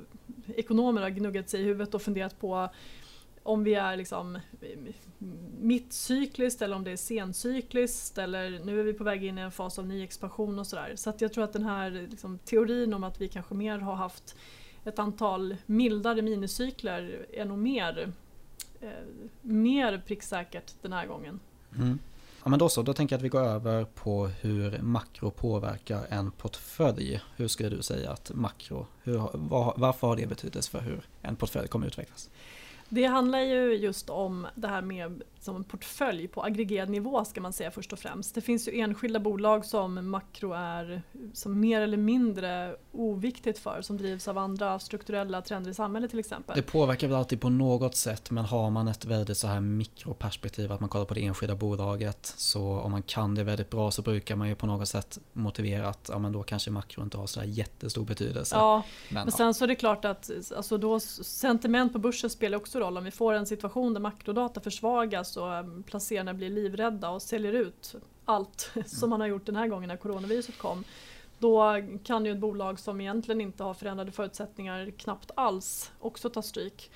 ekonomer 0.46 1.02
har 1.02 1.10
gnuggat 1.10 1.50
sig 1.50 1.60
i 1.60 1.64
huvudet 1.64 1.94
och 1.94 2.02
funderat 2.02 2.40
på 2.40 2.68
om 3.50 3.64
vi 3.64 3.74
är 3.74 3.96
liksom 3.96 4.36
eh, 4.36 4.78
mittcykliskt 5.60 6.62
eller 6.62 6.76
om 6.76 6.84
det 6.84 6.90
är 6.90 6.96
sencykliskt 6.96 8.18
eller 8.18 8.60
nu 8.64 8.80
är 8.80 8.84
vi 8.84 8.92
på 8.92 9.04
väg 9.04 9.24
in 9.24 9.38
i 9.38 9.40
en 9.40 9.52
fas 9.52 9.78
av 9.78 9.86
ny 9.86 10.04
expansion 10.04 10.58
och 10.58 10.66
sådär. 10.66 10.92
Så 10.96 11.10
att 11.10 11.20
jag 11.20 11.32
tror 11.32 11.44
att 11.44 11.52
den 11.52 11.64
här 11.64 11.90
liksom, 12.10 12.38
teorin 12.38 12.94
om 12.94 13.04
att 13.04 13.20
vi 13.20 13.28
kanske 13.28 13.54
mer 13.54 13.78
har 13.78 13.94
haft 13.94 14.36
ett 14.84 14.98
antal 14.98 15.56
mildare 15.66 16.22
minicykler 16.22 17.26
är 17.32 17.44
nog 17.44 17.58
mer 17.58 18.12
eh, 18.80 18.88
mer 19.42 20.02
pricksäkert 20.06 20.74
den 20.82 20.92
här 20.92 21.06
gången. 21.06 21.40
Mm. 21.76 21.98
Ja 22.42 22.50
men 22.50 22.58
då 22.58 22.68
så, 22.68 22.82
då 22.82 22.94
tänker 22.94 23.14
jag 23.14 23.18
att 23.18 23.24
vi 23.24 23.28
går 23.28 23.40
över 23.40 23.84
på 23.84 24.26
hur 24.26 24.78
makro 24.78 25.30
påverkar 25.30 26.06
en 26.08 26.30
portfölj. 26.30 27.20
Hur 27.36 27.48
skulle 27.48 27.68
du 27.68 27.82
säga 27.82 28.10
att 28.10 28.30
makro, 28.34 28.86
hur, 29.02 29.28
var, 29.32 29.74
varför 29.76 30.06
har 30.06 30.16
det 30.16 30.26
betydelse 30.26 30.70
för 30.70 30.80
hur 30.80 31.02
en 31.22 31.36
portfölj 31.36 31.68
kommer 31.68 31.86
utvecklas? 31.86 32.30
Det 32.92 33.04
handlar 33.04 33.40
ju 33.40 33.74
just 33.74 34.10
om 34.10 34.46
det 34.54 34.68
här 34.68 34.82
med 34.82 35.22
som 35.40 35.56
en 35.56 35.64
portfölj 35.64 36.28
på 36.28 36.44
aggregerad 36.44 36.88
nivå 36.88 37.24
ska 37.24 37.40
man 37.40 37.52
säga 37.52 37.70
först 37.70 37.92
och 37.92 37.98
främst. 37.98 38.34
Det 38.34 38.40
finns 38.40 38.68
ju 38.68 38.80
enskilda 38.80 39.20
bolag 39.20 39.64
som 39.64 40.10
makro 40.10 40.52
är 40.52 41.02
som 41.32 41.60
mer 41.60 41.80
eller 41.80 41.96
mindre 41.96 42.76
oviktigt 42.92 43.58
för 43.58 43.82
som 43.82 43.96
drivs 43.96 44.28
av 44.28 44.38
andra 44.38 44.78
strukturella 44.78 45.42
trender 45.42 45.70
i 45.70 45.74
samhället 45.74 46.10
till 46.10 46.18
exempel. 46.18 46.56
Det 46.56 46.62
påverkar 46.62 47.08
väl 47.08 47.16
alltid 47.16 47.40
på 47.40 47.48
något 47.48 47.96
sätt 47.96 48.30
men 48.30 48.44
har 48.44 48.70
man 48.70 48.88
ett 48.88 49.04
väldigt 49.04 49.38
så 49.38 49.46
här 49.46 49.60
mikroperspektiv 49.60 50.72
att 50.72 50.80
man 50.80 50.88
kollar 50.88 51.04
på 51.04 51.14
det 51.14 51.24
enskilda 51.24 51.54
bolaget 51.54 52.34
så 52.36 52.80
om 52.80 52.90
man 52.90 53.02
kan 53.02 53.34
det 53.34 53.44
väldigt 53.44 53.70
bra 53.70 53.90
så 53.90 54.02
brukar 54.02 54.36
man 54.36 54.48
ju 54.48 54.54
på 54.54 54.66
något 54.66 54.88
sätt 54.88 55.18
motivera 55.32 55.88
att 55.88 56.08
ja, 56.12 56.18
men 56.18 56.32
då 56.32 56.42
kanske 56.42 56.70
makro 56.70 57.02
inte 57.02 57.16
har 57.16 57.26
så 57.26 57.40
jättestor 57.44 58.04
betydelse. 58.04 58.56
Ja, 58.56 58.82
men, 59.08 59.24
men 59.24 59.32
sen 59.32 59.46
ja. 59.46 59.52
så 59.52 59.64
är 59.64 59.68
det 59.68 59.74
klart 59.74 60.04
att 60.04 60.30
alltså 60.56 60.78
då, 60.78 61.00
sentiment 61.00 61.92
på 61.92 61.98
börsen 61.98 62.30
spelar 62.30 62.58
också 62.58 62.78
roll. 62.78 62.98
Om 62.98 63.04
vi 63.04 63.10
får 63.10 63.34
en 63.34 63.46
situation 63.46 63.94
där 63.94 64.00
makrodata 64.00 64.60
försvagas 64.60 65.29
um, 65.36 65.82
placerarna 65.82 66.34
blir 66.34 66.50
livrädda 66.50 67.10
och 67.10 67.22
säljer 67.22 67.52
ut 67.52 67.94
allt 68.24 68.70
som 68.86 69.10
man 69.10 69.20
har 69.20 69.28
gjort 69.28 69.46
den 69.46 69.56
här 69.56 69.68
gången 69.68 69.88
när 69.88 69.96
coronaviruset 69.96 70.58
kom. 70.58 70.84
Då 71.38 71.82
kan 72.04 72.24
ju 72.24 72.32
ett 72.32 72.38
bolag 72.38 72.80
som 72.80 73.00
egentligen 73.00 73.40
inte 73.40 73.64
har 73.64 73.74
förändrade 73.74 74.12
förutsättningar 74.12 74.92
knappt 74.98 75.30
alls 75.34 75.90
också 76.00 76.30
ta 76.30 76.42
stryk. 76.42 76.90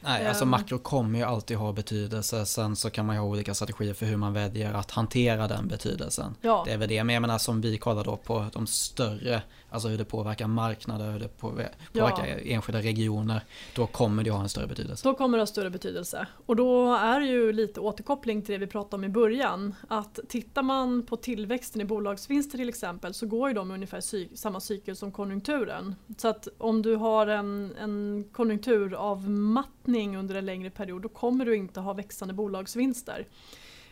Nej, 0.00 0.26
alltså 0.26 0.44
ehm. 0.44 0.50
makro 0.50 0.78
kommer 0.78 1.18
ju 1.18 1.24
alltid 1.24 1.56
ha 1.56 1.72
betydelse. 1.72 2.46
Sen 2.46 2.76
så 2.76 2.90
kan 2.90 3.06
man 3.06 3.16
ju 3.16 3.20
ha 3.20 3.28
olika 3.28 3.54
strategier 3.54 3.94
för 3.94 4.06
hur 4.06 4.16
man 4.16 4.32
väljer 4.32 4.74
att 4.74 4.90
hantera 4.90 5.48
den 5.48 5.68
betydelsen. 5.68 6.34
Ja. 6.40 6.62
Det 6.66 6.72
är 6.72 6.76
väl 6.76 6.88
det. 6.88 7.04
Men 7.04 7.14
jag 7.14 7.20
menar 7.20 7.38
som 7.38 7.60
vi 7.60 7.78
kollar 7.78 8.04
då 8.04 8.16
på 8.16 8.46
de 8.52 8.66
större 8.66 9.42
Alltså 9.70 9.88
hur 9.88 9.98
det 9.98 10.04
påverkar 10.04 10.46
marknader, 10.46 11.12
hur 11.12 11.18
det 11.18 11.28
påverkar 11.28 12.26
ja. 12.26 12.38
enskilda 12.44 12.82
regioner. 12.82 13.40
Då 13.74 13.86
kommer 13.86 14.24
det 14.24 14.30
ha 14.30 14.42
en 14.42 14.48
större 14.48 14.66
betydelse. 14.66 15.08
Då 15.08 15.14
kommer 15.14 15.38
det 15.38 15.42
ha 15.42 15.46
större 15.46 15.70
betydelse. 15.70 16.26
Och 16.46 16.56
då 16.56 16.94
är 16.94 17.20
det 17.20 17.26
ju 17.26 17.52
lite 17.52 17.80
återkoppling 17.80 18.42
till 18.42 18.52
det 18.52 18.58
vi 18.58 18.66
pratade 18.66 18.96
om 18.96 19.04
i 19.04 19.08
början. 19.08 19.74
Att 19.88 20.18
tittar 20.28 20.62
man 20.62 21.02
på 21.02 21.16
tillväxten 21.16 21.80
i 21.80 21.84
bolagsvinster 21.84 22.58
till 22.58 22.68
exempel 22.68 23.14
så 23.14 23.26
går 23.26 23.48
ju 23.48 23.54
de 23.54 23.70
ungefär 23.70 24.36
samma 24.36 24.60
cykel 24.60 24.96
som 24.96 25.12
konjunkturen. 25.12 25.94
Så 26.16 26.28
att 26.28 26.48
om 26.58 26.82
du 26.82 26.94
har 26.94 27.26
en, 27.26 27.74
en 27.80 28.24
konjunkturavmattning 28.32 30.16
under 30.16 30.34
en 30.34 30.46
längre 30.46 30.70
period 30.70 31.02
då 31.02 31.08
kommer 31.08 31.44
du 31.44 31.56
inte 31.56 31.80
ha 31.80 31.92
växande 31.92 32.34
bolagsvinster. 32.34 33.26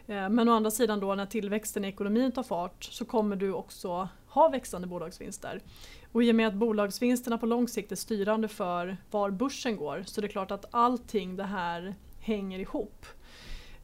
Eh, 0.06 0.28
men 0.28 0.48
å 0.48 0.52
andra 0.52 0.70
sidan 0.70 1.00
då 1.00 1.14
när 1.14 1.26
tillväxten 1.26 1.84
i 1.84 1.88
ekonomin 1.88 2.32
tar 2.32 2.42
fart 2.42 2.84
så 2.84 3.04
kommer 3.04 3.36
du 3.36 3.52
också 3.52 4.08
ha 4.34 4.48
växande 4.48 4.86
bolagsvinster. 4.86 5.60
Och 6.12 6.22
i 6.22 6.30
och 6.30 6.34
med 6.34 6.48
att 6.48 6.54
bolagsvinsterna 6.54 7.38
på 7.38 7.46
lång 7.46 7.68
sikt 7.68 7.92
är 7.92 7.96
styrande 7.96 8.48
för 8.48 8.96
var 9.10 9.30
börsen 9.30 9.76
går 9.76 10.02
så 10.06 10.20
är 10.20 10.22
det 10.22 10.28
klart 10.28 10.50
att 10.50 10.64
allting 10.70 11.36
det 11.36 11.44
här 11.44 11.94
hänger 12.18 12.58
ihop. 12.58 13.06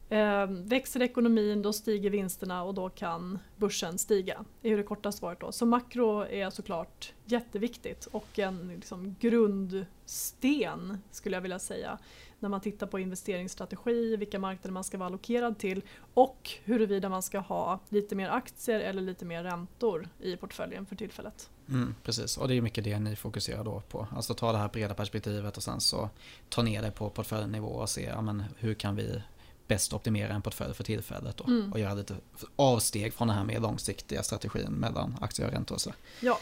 Eh, 0.09 0.45
växer 0.47 1.01
ekonomin 1.01 1.61
då 1.61 1.73
stiger 1.73 2.09
vinsterna 2.09 2.63
och 2.63 2.73
då 2.73 2.89
kan 2.89 3.39
börsen 3.57 3.97
stiga. 3.97 4.45
Det 4.61 4.69
är 4.69 4.77
det 4.77 4.83
korta 4.83 5.11
svaret 5.11 5.39
då. 5.39 5.51
Så 5.51 5.65
makro 5.65 6.21
är 6.21 6.49
såklart 6.49 7.13
jätteviktigt 7.25 8.05
och 8.05 8.39
en 8.39 8.67
liksom, 8.75 9.15
grundsten 9.19 10.97
skulle 11.11 11.35
jag 11.35 11.41
vilja 11.41 11.59
säga 11.59 11.97
när 12.41 12.49
man 12.49 12.61
tittar 12.61 12.87
på 12.87 12.99
investeringsstrategi, 12.99 14.15
vilka 14.15 14.39
marknader 14.39 14.71
man 14.71 14.83
ska 14.83 14.97
vara 14.97 15.07
allokerad 15.07 15.57
till 15.57 15.81
och 16.13 16.49
huruvida 16.63 17.09
man 17.09 17.23
ska 17.23 17.39
ha 17.39 17.79
lite 17.89 18.15
mer 18.15 18.29
aktier 18.29 18.79
eller 18.79 19.01
lite 19.01 19.25
mer 19.25 19.43
räntor 19.43 20.09
i 20.19 20.37
portföljen 20.37 20.85
för 20.85 20.95
tillfället. 20.95 21.49
Mm, 21.69 21.95
precis, 22.03 22.37
och 22.37 22.47
det 22.47 22.55
är 22.55 22.61
mycket 22.61 22.83
det 22.83 22.99
ni 22.99 23.15
fokuserar 23.15 23.63
då 23.63 23.81
på. 23.89 24.07
Alltså 24.15 24.33
ta 24.33 24.51
det 24.51 24.57
här 24.57 24.69
breda 24.69 24.93
perspektivet 24.93 25.57
och 25.57 25.63
sen 25.63 25.81
så 25.81 26.09
ta 26.49 26.61
ner 26.61 26.81
det 26.81 26.91
på 26.91 27.09
portföljnivå 27.09 27.67
och 27.67 27.89
se 27.89 28.03
ja, 28.03 28.21
men 28.21 28.43
hur 28.57 28.73
kan 28.73 28.95
vi 28.95 29.21
bäst 29.67 29.93
optimera 29.93 30.33
en 30.33 30.41
portfölj 30.41 30.73
för 30.73 30.83
tillfället 30.83 31.37
då, 31.37 31.43
mm. 31.43 31.73
och 31.73 31.79
göra 31.79 31.93
lite 31.93 32.15
avsteg 32.55 33.13
från 33.13 33.27
den 33.27 33.37
här 33.37 33.43
mer 33.43 33.59
långsiktiga 33.59 34.23
strategin 34.23 34.71
mellan 34.71 35.17
aktier 35.21 35.47
och 35.47 35.53
räntor. 35.53 35.75
Och 35.75 35.81
så. 35.81 35.91
Ja. 36.19 36.39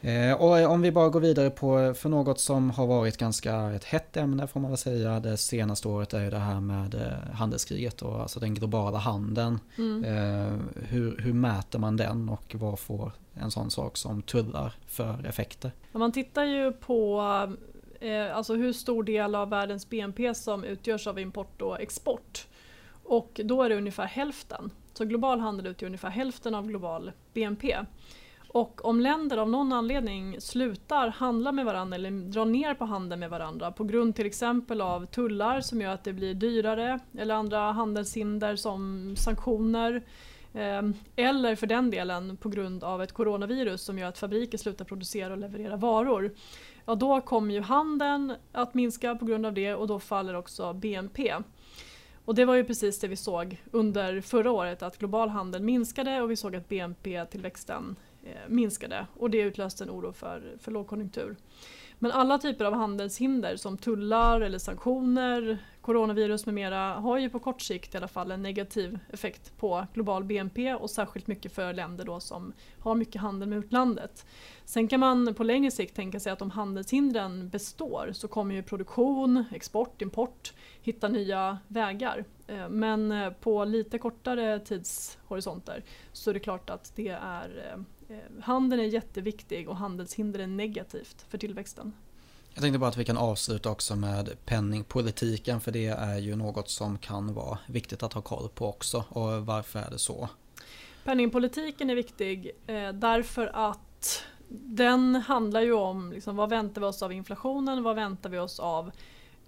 Eh, 0.00 0.32
och 0.32 0.72
om 0.72 0.82
vi 0.82 0.92
bara 0.92 1.08
går 1.08 1.20
vidare 1.20 1.50
på 1.50 1.94
för 1.94 2.08
något 2.08 2.40
som 2.40 2.70
har 2.70 2.86
varit 2.86 3.16
ganska 3.16 3.70
ett 3.70 3.84
hett 3.84 4.16
ämne 4.16 4.46
får 4.46 4.60
man 4.60 4.70
väl 4.70 4.78
säga 4.78 5.20
det 5.20 5.36
senaste 5.36 5.88
året 5.88 6.14
är 6.14 6.24
ju 6.24 6.30
det 6.30 6.38
här 6.38 6.60
med 6.60 6.94
eh, 6.94 7.34
handelskriget 7.34 8.02
och 8.02 8.20
alltså 8.20 8.40
den 8.40 8.54
globala 8.54 8.98
handeln. 8.98 9.60
Mm. 9.78 10.04
Eh, 10.04 10.52
hur, 10.88 11.18
hur 11.18 11.32
mäter 11.32 11.78
man 11.78 11.96
den 11.96 12.28
och 12.28 12.54
vad 12.54 12.78
får 12.78 13.12
en 13.34 13.50
sån 13.50 13.70
sak 13.70 13.96
som 13.96 14.22
tullar 14.22 14.74
för 14.86 15.26
effekter? 15.26 15.70
Man 15.92 16.12
tittar 16.12 16.44
ju 16.44 16.72
på 16.72 17.20
alltså 18.32 18.54
hur 18.54 18.72
stor 18.72 19.02
del 19.02 19.34
av 19.34 19.50
världens 19.50 19.88
BNP 19.88 20.34
som 20.34 20.64
utgörs 20.64 21.06
av 21.06 21.18
import 21.18 21.62
och 21.62 21.80
export. 21.80 22.46
Och 23.04 23.40
då 23.44 23.62
är 23.62 23.68
det 23.68 23.76
ungefär 23.76 24.06
hälften. 24.06 24.70
Så 24.94 25.04
global 25.04 25.40
handel 25.40 25.66
utgör 25.66 25.86
ungefär 25.86 26.10
hälften 26.10 26.54
av 26.54 26.66
global 26.66 27.12
BNP. 27.34 27.76
Och 28.58 28.84
om 28.84 29.00
länder 29.00 29.36
av 29.36 29.50
någon 29.50 29.72
anledning 29.72 30.40
slutar 30.40 31.08
handla 31.08 31.52
med 31.52 31.64
varandra 31.64 31.94
eller 31.94 32.10
drar 32.10 32.44
ner 32.44 32.74
på 32.74 32.84
handeln 32.84 33.20
med 33.20 33.30
varandra 33.30 33.72
på 33.72 33.84
grund 33.84 34.16
till 34.16 34.26
exempel 34.26 34.80
av 34.80 35.06
tullar 35.06 35.60
som 35.60 35.80
gör 35.80 35.94
att 35.94 36.04
det 36.04 36.12
blir 36.12 36.34
dyrare 36.34 36.98
eller 37.18 37.34
andra 37.34 37.72
handelshinder 37.72 38.56
som 38.56 39.14
sanktioner 39.16 40.02
ehm, 40.54 40.94
eller 41.16 41.56
för 41.56 41.66
den 41.66 41.90
delen 41.90 42.36
på 42.36 42.48
grund 42.48 42.84
av 42.84 43.02
ett 43.02 43.12
coronavirus 43.12 43.82
som 43.82 43.98
gör 43.98 44.08
att 44.08 44.18
fabriker 44.18 44.58
slutar 44.58 44.84
producera 44.84 45.32
och 45.32 45.38
leverera 45.38 45.76
varor. 45.76 46.34
Ja, 46.84 46.94
då 46.94 47.20
kommer 47.20 47.54
ju 47.54 47.60
handeln 47.60 48.34
att 48.52 48.74
minska 48.74 49.14
på 49.14 49.24
grund 49.24 49.46
av 49.46 49.52
det 49.52 49.74
och 49.74 49.86
då 49.86 50.00
faller 50.00 50.34
också 50.34 50.72
BNP. 50.72 51.34
Och 52.24 52.34
det 52.34 52.44
var 52.44 52.54
ju 52.54 52.64
precis 52.64 53.00
det 53.00 53.08
vi 53.08 53.16
såg 53.16 53.62
under 53.70 54.20
förra 54.20 54.50
året 54.50 54.82
att 54.82 54.98
global 54.98 55.28
handel 55.28 55.62
minskade 55.62 56.20
och 56.20 56.30
vi 56.30 56.36
såg 56.36 56.56
att 56.56 56.68
BNP-tillväxten 56.68 57.96
Eh, 58.28 58.48
minskade 58.48 59.06
och 59.16 59.30
det 59.30 59.38
utlöste 59.38 59.84
en 59.84 59.90
oro 59.90 60.12
för, 60.12 60.56
för 60.58 60.72
lågkonjunktur. 60.72 61.36
Men 61.98 62.12
alla 62.12 62.38
typer 62.38 62.64
av 62.64 62.74
handelshinder 62.74 63.56
som 63.56 63.78
tullar 63.78 64.40
eller 64.40 64.58
sanktioner, 64.58 65.58
coronavirus 65.80 66.46
med 66.46 66.54
mera 66.54 66.94
har 66.94 67.18
ju 67.18 67.30
på 67.30 67.38
kort 67.38 67.62
sikt 67.62 67.94
i 67.94 67.96
alla 67.96 68.08
fall 68.08 68.30
en 68.30 68.42
negativ 68.42 68.98
effekt 69.12 69.56
på 69.56 69.86
global 69.94 70.24
BNP 70.24 70.74
och 70.74 70.90
särskilt 70.90 71.26
mycket 71.26 71.52
för 71.52 71.72
länder 71.72 72.04
då 72.04 72.20
som 72.20 72.52
har 72.78 72.94
mycket 72.94 73.20
handel 73.20 73.48
med 73.48 73.58
utlandet. 73.58 74.26
Sen 74.64 74.88
kan 74.88 75.00
man 75.00 75.34
på 75.34 75.44
längre 75.44 75.70
sikt 75.70 75.96
tänka 75.96 76.20
sig 76.20 76.32
att 76.32 76.42
om 76.42 76.50
handelshindren 76.50 77.48
består 77.48 78.10
så 78.12 78.28
kommer 78.28 78.54
ju 78.54 78.62
produktion, 78.62 79.44
export, 79.52 80.02
import 80.02 80.52
hitta 80.82 81.08
nya 81.08 81.58
vägar. 81.68 82.24
Eh, 82.46 82.68
men 82.68 83.12
eh, 83.12 83.30
på 83.30 83.64
lite 83.64 83.98
kortare 83.98 84.60
tidshorisonter 84.60 85.84
så 86.12 86.30
är 86.30 86.34
det 86.34 86.40
klart 86.40 86.70
att 86.70 86.92
det 86.96 87.08
är 87.08 87.76
handeln 88.42 88.82
är 88.82 88.86
jätteviktig 88.86 89.68
och 89.68 89.76
handelshinder 89.76 90.40
är 90.40 90.46
negativt 90.46 91.26
för 91.28 91.38
tillväxten. 91.38 91.92
Jag 92.54 92.62
tänkte 92.62 92.78
bara 92.78 92.88
att 92.88 92.96
vi 92.96 93.04
kan 93.04 93.16
avsluta 93.16 93.70
också 93.70 93.96
med 93.96 94.36
penningpolitiken 94.44 95.60
för 95.60 95.72
det 95.72 95.86
är 95.86 96.18
ju 96.18 96.36
något 96.36 96.70
som 96.70 96.98
kan 96.98 97.34
vara 97.34 97.58
viktigt 97.66 98.02
att 98.02 98.12
ha 98.12 98.22
koll 98.22 98.48
på 98.48 98.68
också. 98.68 99.04
Och 99.08 99.46
varför 99.46 99.78
är 99.78 99.90
det 99.90 99.98
så? 99.98 100.28
Penningpolitiken 101.04 101.90
är 101.90 101.94
viktig 101.94 102.50
eh, 102.66 102.92
därför 102.92 103.50
att 103.54 104.24
den 104.48 105.14
handlar 105.14 105.60
ju 105.60 105.72
om 105.72 106.12
liksom, 106.12 106.36
vad 106.36 106.50
väntar 106.50 106.80
vi 106.80 106.86
oss 106.86 107.02
av 107.02 107.12
inflationen, 107.12 107.82
vad 107.82 107.96
väntar 107.96 108.30
vi 108.30 108.38
oss 108.38 108.60
av 108.60 108.90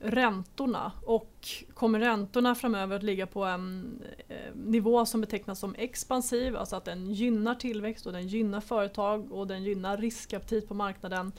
räntorna 0.01 0.93
och 1.05 1.49
kommer 1.75 2.01
räntorna 2.01 2.55
framöver 2.55 2.97
att 2.97 3.03
ligga 3.03 3.27
på 3.27 3.45
en 3.45 3.93
eh, 4.29 4.55
nivå 4.55 5.07
som 5.07 5.21
betecknas 5.21 5.59
som 5.59 5.75
expansiv, 5.79 6.57
alltså 6.57 6.77
att 6.77 6.85
den 6.85 7.13
gynnar 7.13 7.55
tillväxt 7.55 8.07
och 8.07 8.13
den 8.13 8.27
gynnar 8.29 8.61
företag 8.61 9.33
och 9.33 9.47
den 9.47 9.65
gynnar 9.65 9.97
riskaptit 9.97 10.69
på 10.69 10.75
marknaden. 10.75 11.33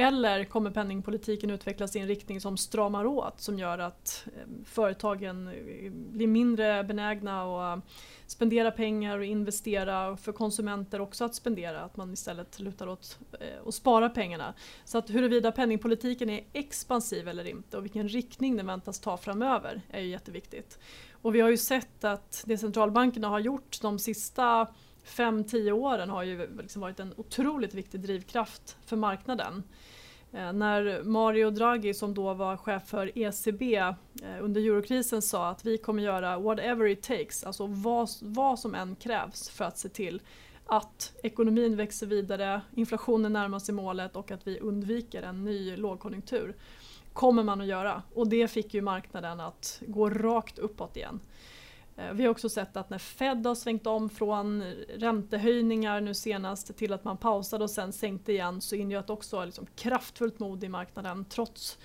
Eller 0.00 0.44
kommer 0.44 0.70
penningpolitiken 0.70 1.50
utvecklas 1.50 1.96
i 1.96 1.98
en 1.98 2.06
riktning 2.06 2.40
som 2.40 2.56
stramar 2.56 3.06
åt 3.06 3.40
som 3.40 3.58
gör 3.58 3.78
att 3.78 4.26
eh, 4.36 4.64
företagen 4.64 5.48
eh, 5.48 5.92
blir 5.92 6.26
mindre 6.26 6.84
benägna 6.84 7.42
att 7.42 7.80
spendera 8.26 8.70
pengar 8.70 9.18
och 9.18 9.24
investera 9.24 10.08
och 10.08 10.20
för 10.20 10.32
konsumenter 10.32 11.00
också 11.00 11.24
att 11.24 11.34
spendera. 11.34 11.80
Att 11.80 11.96
man 11.96 12.12
istället 12.12 12.60
lutar 12.60 12.86
åt 12.86 13.18
eh, 13.40 13.68
att 13.68 13.74
spara 13.74 14.08
pengarna. 14.08 14.54
Så 14.84 14.98
att 14.98 15.10
huruvida 15.10 15.52
penningpolitiken 15.52 16.30
är 16.30 16.44
expansiv 16.52 17.28
eller 17.28 17.46
inte 17.46 17.76
och 17.76 17.84
vilken 17.84 18.08
riktning 18.08 18.56
den 18.56 18.66
väntas 18.66 19.00
ta 19.00 19.16
framöver 19.16 19.80
är 19.90 20.00
ju 20.00 20.08
jätteviktigt. 20.08 20.78
Och 21.22 21.34
vi 21.34 21.40
har 21.40 21.50
ju 21.50 21.56
sett 21.56 22.04
att 22.04 22.42
det 22.46 22.58
centralbankerna 22.58 23.28
har 23.28 23.38
gjort 23.38 23.80
de 23.82 23.98
sista 23.98 24.66
5-10 25.06 25.70
åren 25.70 26.10
har 26.10 26.22
ju 26.22 26.56
liksom 26.62 26.82
varit 26.82 27.00
en 27.00 27.14
otroligt 27.16 27.74
viktig 27.74 28.00
drivkraft 28.00 28.76
för 28.86 28.96
marknaden. 28.96 29.62
Eh, 30.32 30.52
när 30.52 31.02
Mario 31.02 31.50
Draghi 31.50 31.94
som 31.94 32.14
då 32.14 32.34
var 32.34 32.56
chef 32.56 32.88
för 32.88 33.18
ECB 33.18 33.74
eh, 33.74 33.94
under 34.40 34.60
eurokrisen 34.60 35.22
sa 35.22 35.48
att 35.48 35.64
vi 35.64 35.78
kommer 35.78 36.02
göra 36.02 36.38
whatever 36.38 36.86
it 36.86 37.02
takes, 37.02 37.44
alltså 37.44 37.66
vad, 37.66 38.08
vad 38.22 38.58
som 38.58 38.74
än 38.74 38.96
krävs 38.96 39.48
för 39.48 39.64
att 39.64 39.78
se 39.78 39.88
till 39.88 40.22
att 40.66 41.12
ekonomin 41.22 41.76
växer 41.76 42.06
vidare, 42.06 42.60
inflationen 42.74 43.32
närmar 43.32 43.58
sig 43.58 43.74
målet 43.74 44.16
och 44.16 44.30
att 44.30 44.46
vi 44.46 44.58
undviker 44.58 45.22
en 45.22 45.44
ny 45.44 45.76
lågkonjunktur. 45.76 46.54
kommer 47.12 47.42
man 47.42 47.60
att 47.60 47.66
göra 47.66 48.02
och 48.14 48.28
det 48.28 48.48
fick 48.48 48.74
ju 48.74 48.80
marknaden 48.80 49.40
att 49.40 49.82
gå 49.86 50.10
rakt 50.10 50.58
uppåt 50.58 50.96
igen. 50.96 51.20
Eh, 52.00 52.12
vi 52.12 52.24
har 52.24 52.30
också 52.30 52.48
sett 52.48 52.76
att 52.76 52.90
när 52.90 52.98
Fed 52.98 53.46
har 53.46 53.54
svängt 53.54 53.86
om 53.86 54.10
från 54.10 54.62
räntehöjningar 54.96 56.00
nu 56.00 56.14
senast 56.14 56.76
till 56.76 56.92
att 56.92 57.04
man 57.04 57.16
pausade 57.16 57.64
och 57.64 57.70
sen 57.70 57.92
sänkte 57.92 58.32
igen 58.32 58.60
så 58.60 58.74
ingör 58.74 59.04
det 59.06 59.12
också 59.12 59.44
liksom 59.44 59.66
kraftfullt 59.76 60.38
mod 60.38 60.64
i 60.64 60.68
marknaden 60.68 61.24
trots 61.24 61.78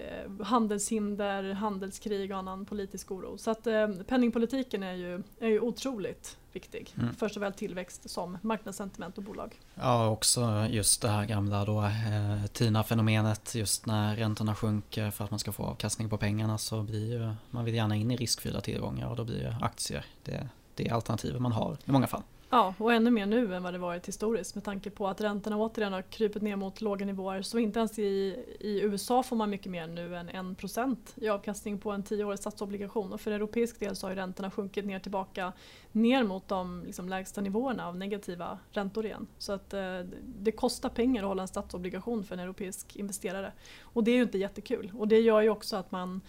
eh, 0.00 0.46
handelshinder, 0.46 1.52
handelskrig 1.52 2.30
och 2.30 2.38
annan 2.38 2.64
politisk 2.64 3.10
oro. 3.10 3.38
Så 3.38 3.50
att 3.50 3.66
eh, 3.66 3.88
penningpolitiken 3.88 4.82
är 4.82 4.94
ju, 4.94 5.22
är 5.40 5.48
ju 5.48 5.60
otroligt 5.60 6.36
viktig 6.52 6.94
mm. 6.98 7.14
för 7.14 7.28
såväl 7.28 7.52
tillväxt 7.52 8.10
som 8.10 8.38
marknadssentiment 8.42 9.18
och 9.18 9.24
bolag. 9.24 9.60
Ja, 9.74 10.08
också 10.08 10.66
just 10.70 11.02
det 11.02 11.08
här 11.08 11.24
gamla 11.24 11.64
då 11.64 11.82
eh, 11.82 12.46
TINA-fenomenet 12.52 13.54
just 13.54 13.86
när 13.86 14.16
räntorna 14.16 14.54
sjunker 14.54 15.10
för 15.10 15.24
att 15.24 15.30
man 15.30 15.38
ska 15.38 15.52
få 15.52 15.62
avkastning 15.62 16.08
på 16.08 16.18
pengarna 16.18 16.58
så 16.58 16.82
blir 16.82 17.12
ju, 17.12 17.32
man 17.50 17.64
vill 17.64 17.74
gärna 17.74 17.96
in 17.96 18.10
i 18.10 18.16
riskfyllda 18.16 18.60
tillgångar 18.60 19.08
och 19.08 19.16
då 19.16 19.24
blir 19.24 19.40
ju 19.40 19.54
aktier 19.60 20.04
det, 20.24 20.48
det 20.74 20.90
alternativet 20.90 21.42
man 21.42 21.52
har 21.52 21.76
i 21.84 21.92
många 21.92 22.06
fall. 22.06 22.22
Ja, 22.52 22.74
och 22.78 22.92
ännu 22.92 23.10
mer 23.10 23.26
nu 23.26 23.54
än 23.54 23.62
vad 23.62 23.74
det 23.74 23.78
varit 23.78 24.08
historiskt 24.08 24.54
med 24.54 24.64
tanke 24.64 24.90
på 24.90 25.08
att 25.08 25.20
räntorna 25.20 25.56
återigen 25.56 25.92
har 25.92 26.02
krypit 26.02 26.42
ner 26.42 26.56
mot 26.56 26.80
låga 26.80 27.06
nivåer. 27.06 27.42
Så 27.42 27.58
inte 27.58 27.78
ens 27.78 27.98
i, 27.98 28.44
i 28.60 28.80
USA 28.82 29.22
får 29.22 29.36
man 29.36 29.50
mycket 29.50 29.72
mer 29.72 29.86
nu 29.86 30.16
än 30.16 30.30
1% 30.30 30.96
i 31.14 31.28
avkastning 31.28 31.78
på 31.78 31.90
en 31.90 32.04
10-årig 32.04 32.38
statsobligation. 32.38 33.12
Och 33.12 33.20
för 33.20 33.30
europeisk 33.30 33.80
del 33.80 33.96
så 33.96 34.08
har 34.08 34.14
räntorna 34.14 34.50
sjunkit 34.50 34.84
ner 34.84 34.98
tillbaka 34.98 35.52
ner 35.92 36.24
mot 36.24 36.48
de 36.48 36.82
liksom, 36.86 37.08
lägsta 37.08 37.40
nivåerna 37.40 37.88
av 37.88 37.96
negativa 37.96 38.58
räntor 38.70 39.06
igen. 39.06 39.26
Så 39.38 39.52
att 39.52 39.74
eh, 39.74 40.00
det 40.22 40.52
kostar 40.52 40.88
pengar 40.88 41.22
att 41.22 41.28
hålla 41.28 41.42
en 41.42 41.48
statsobligation 41.48 42.24
för 42.24 42.34
en 42.34 42.40
europeisk 42.40 42.96
investerare. 42.96 43.52
Och 43.82 44.04
det 44.04 44.10
är 44.10 44.16
ju 44.16 44.22
inte 44.22 44.38
jättekul. 44.38 44.92
Och 44.98 45.08
det 45.08 45.20
gör 45.20 45.40
ju 45.40 45.50
också 45.50 45.76
att 45.76 45.90
man 45.90 46.20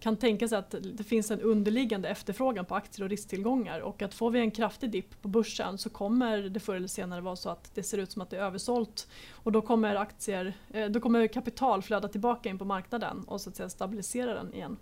kan 0.00 0.16
tänka 0.16 0.48
sig 0.48 0.58
att 0.58 0.74
det 0.82 1.04
finns 1.04 1.30
en 1.30 1.40
underliggande 1.40 2.08
efterfrågan 2.08 2.64
på 2.64 2.74
aktier 2.74 3.04
och 3.04 3.10
risktillgångar 3.10 3.80
och 3.80 4.02
att 4.02 4.14
får 4.14 4.30
vi 4.30 4.40
en 4.40 4.50
kraftig 4.50 4.90
dipp 4.90 5.22
på 5.22 5.28
börsen 5.28 5.78
så 5.78 5.90
kommer 5.90 6.42
det 6.42 6.60
förr 6.60 6.74
eller 6.74 6.88
senare 6.88 7.20
vara 7.20 7.36
så 7.36 7.50
att 7.50 7.70
det 7.74 7.82
ser 7.82 7.98
ut 7.98 8.12
som 8.12 8.22
att 8.22 8.30
det 8.30 8.36
är 8.36 8.42
översålt 8.42 9.08
och 9.30 9.52
då 9.52 9.62
kommer 9.62 9.96
aktier, 9.96 10.54
eh, 10.70 10.86
då 10.86 11.00
kommer 11.00 11.26
kapital 11.26 11.82
flöda 11.82 12.08
tillbaka 12.08 12.48
in 12.48 12.58
på 12.58 12.64
marknaden 12.64 13.24
och 13.26 13.40
så 13.40 13.50
att 13.50 13.56
säga 13.56 13.68
stabilisera 13.68 14.34
den 14.34 14.54
igen. 14.54 14.76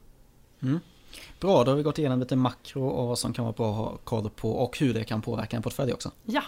Mm. 0.63 0.81
Bra, 1.41 1.65
då 1.65 1.71
har 1.71 1.77
vi 1.77 1.83
gått 1.83 1.99
igenom 1.99 2.21
lite 2.21 2.37
makro 2.37 2.89
och 2.89 3.09
vad 3.09 3.19
som 3.19 3.33
kan 3.33 3.45
vara 3.45 3.53
bra 3.53 3.71
att 3.71 3.77
ha 3.77 3.97
koll 3.97 4.31
på 4.31 4.51
och 4.51 4.79
hur 4.79 4.95
det 4.95 5.05
kan 5.05 5.23
påverka 5.23 5.57
en 5.57 5.63
portfölj 5.63 5.93
också. 5.93 6.11
Ja. 6.25 6.43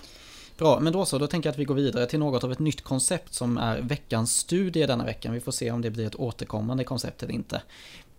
Bra, 0.61 0.81
men 0.81 0.93
då 0.93 1.05
så, 1.05 1.19
då 1.19 1.27
tänker 1.27 1.49
jag 1.49 1.53
att 1.53 1.59
vi 1.59 1.65
går 1.65 1.75
vidare 1.75 2.07
till 2.07 2.19
något 2.19 2.45
av 2.45 2.53
ett 2.53 2.59
nytt 2.59 2.83
koncept 2.83 3.35
som 3.35 3.59
är 3.59 3.81
veckans 3.81 4.37
studie 4.37 4.87
denna 4.87 5.05
veckan. 5.05 5.33
Vi 5.33 5.41
får 5.41 5.53
se 5.53 5.71
om 5.71 5.83
det 5.83 5.91
blir 5.91 6.07
ett 6.07 6.15
återkommande 6.15 6.85
koncept 6.85 7.23
eller 7.23 7.35
inte. 7.35 7.63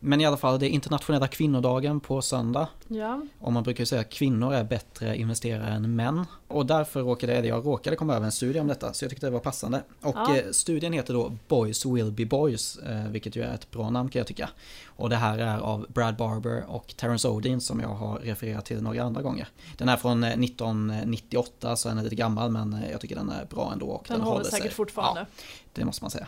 Men 0.03 0.21
i 0.21 0.25
alla 0.25 0.37
fall, 0.37 0.59
det 0.59 0.65
är 0.65 0.69
internationella 0.69 1.27
kvinnodagen 1.27 1.99
på 1.99 2.21
söndag. 2.21 2.67
Ja. 2.87 3.21
Och 3.39 3.53
man 3.53 3.63
brukar 3.63 3.85
säga 3.85 4.01
att 4.01 4.09
kvinnor 4.09 4.53
är 4.53 4.63
bättre 4.63 5.17
investerare 5.17 5.69
än 5.69 5.95
män. 5.95 6.25
Och 6.47 6.65
därför 6.65 7.01
råkade 7.01 7.47
jag 7.47 7.65
råkade 7.65 7.95
komma 7.95 8.15
över 8.15 8.25
en 8.25 8.31
studie 8.31 8.59
om 8.59 8.67
detta, 8.67 8.93
så 8.93 9.05
jag 9.05 9.09
tyckte 9.09 9.27
det 9.27 9.31
var 9.31 9.39
passande. 9.39 9.83
Och 10.01 10.15
ja. 10.15 10.37
Eh, 10.37 10.51
studien 10.51 10.93
heter 10.93 11.13
då 11.13 11.31
Boys 11.47 11.85
Will 11.85 12.11
Be 12.11 12.25
Boys, 12.25 12.77
eh, 12.77 13.07
vilket 13.07 13.35
ju 13.35 13.41
är 13.41 13.53
ett 13.53 13.71
bra 13.71 13.89
namn 13.89 14.09
kan 14.09 14.19
jag 14.19 14.27
tycka. 14.27 14.49
Och 14.85 15.09
det 15.09 15.15
här 15.15 15.37
är 15.37 15.57
av 15.57 15.85
Brad 15.89 16.15
Barber 16.15 16.63
och 16.67 16.93
Terence 16.97 17.27
Odin 17.27 17.61
som 17.61 17.79
jag 17.79 17.89
har 17.89 18.19
refererat 18.19 18.65
till 18.65 18.81
några 18.81 19.03
andra 19.03 19.21
gånger. 19.21 19.47
Den 19.77 19.89
är 19.89 19.97
från 19.97 20.21
1998, 20.23 21.69
eh, 21.69 21.75
så 21.75 21.89
den 21.89 21.97
är 21.97 22.03
lite 22.03 22.15
gammal, 22.15 22.51
men 22.51 22.77
jag 22.91 23.01
tycker 23.01 23.15
den 23.15 23.29
är 23.29 23.45
bra 23.45 23.69
ändå. 23.73 23.85
Och 23.85 24.05
den, 24.07 24.17
den 24.17 24.27
håller 24.27 24.43
säkert 24.43 24.61
sig. 24.61 24.71
fortfarande. 24.71 25.21
Ja, 25.21 25.43
det 25.73 25.85
måste 25.85 26.03
man 26.03 26.11
säga. 26.11 26.27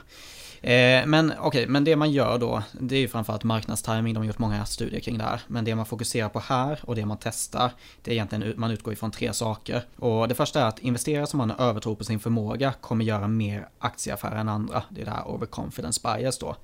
Eh, 0.63 1.05
men 1.05 1.31
okej, 1.31 1.47
okay, 1.47 1.67
men 1.67 1.83
det 1.83 1.95
man 1.95 2.11
gör 2.11 2.37
då, 2.37 2.63
det 2.71 2.95
är 2.95 2.99
ju 2.99 3.07
framförallt 3.07 3.43
marknadstiming, 3.43 4.13
de 4.13 4.19
har 4.19 4.25
gjort 4.25 4.39
många 4.39 4.65
studier 4.65 4.99
kring 4.99 5.17
det 5.17 5.23
här. 5.23 5.41
Men 5.47 5.65
det 5.65 5.75
man 5.75 5.85
fokuserar 5.85 6.29
på 6.29 6.39
här 6.39 6.79
och 6.83 6.95
det 6.95 7.05
man 7.05 7.17
testar, 7.21 7.71
det 8.01 8.11
är 8.11 8.13
egentligen, 8.15 8.53
man 8.57 8.71
utgår 8.71 8.93
ifrån 8.93 9.11
tre 9.11 9.33
saker. 9.33 9.83
Och 9.95 10.27
det 10.27 10.35
första 10.35 10.61
är 10.61 10.65
att 10.65 10.79
investerare 10.79 11.27
som 11.27 11.39
har 11.39 11.47
en 11.47 11.55
övertro 11.59 11.95
på 11.95 12.03
sin 12.03 12.19
förmåga 12.19 12.73
kommer 12.81 13.05
göra 13.05 13.27
mer 13.27 13.67
aktieaffärer 13.79 14.35
än 14.35 14.49
andra. 14.49 14.83
Det 14.89 15.01
är 15.01 15.05
det 15.05 15.11
här 15.11 15.27
overconfidence 15.27 16.01
bias 16.03 16.37
då. 16.37 16.55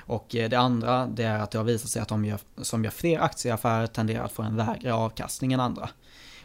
Och 0.00 0.36
eh, 0.36 0.48
det 0.48 0.58
andra, 0.58 1.06
det 1.06 1.24
är 1.24 1.38
att 1.38 1.50
det 1.50 1.58
har 1.58 1.64
visat 1.64 1.90
sig 1.90 2.02
att 2.02 2.08
de 2.08 2.24
gör, 2.24 2.38
som 2.62 2.84
gör 2.84 2.90
fler 2.90 3.20
aktieaffärer 3.20 3.86
tenderar 3.86 4.24
att 4.24 4.32
få 4.32 4.42
en 4.42 4.56
lägre 4.56 4.92
avkastning 4.94 5.52
än 5.52 5.60
andra. 5.60 5.88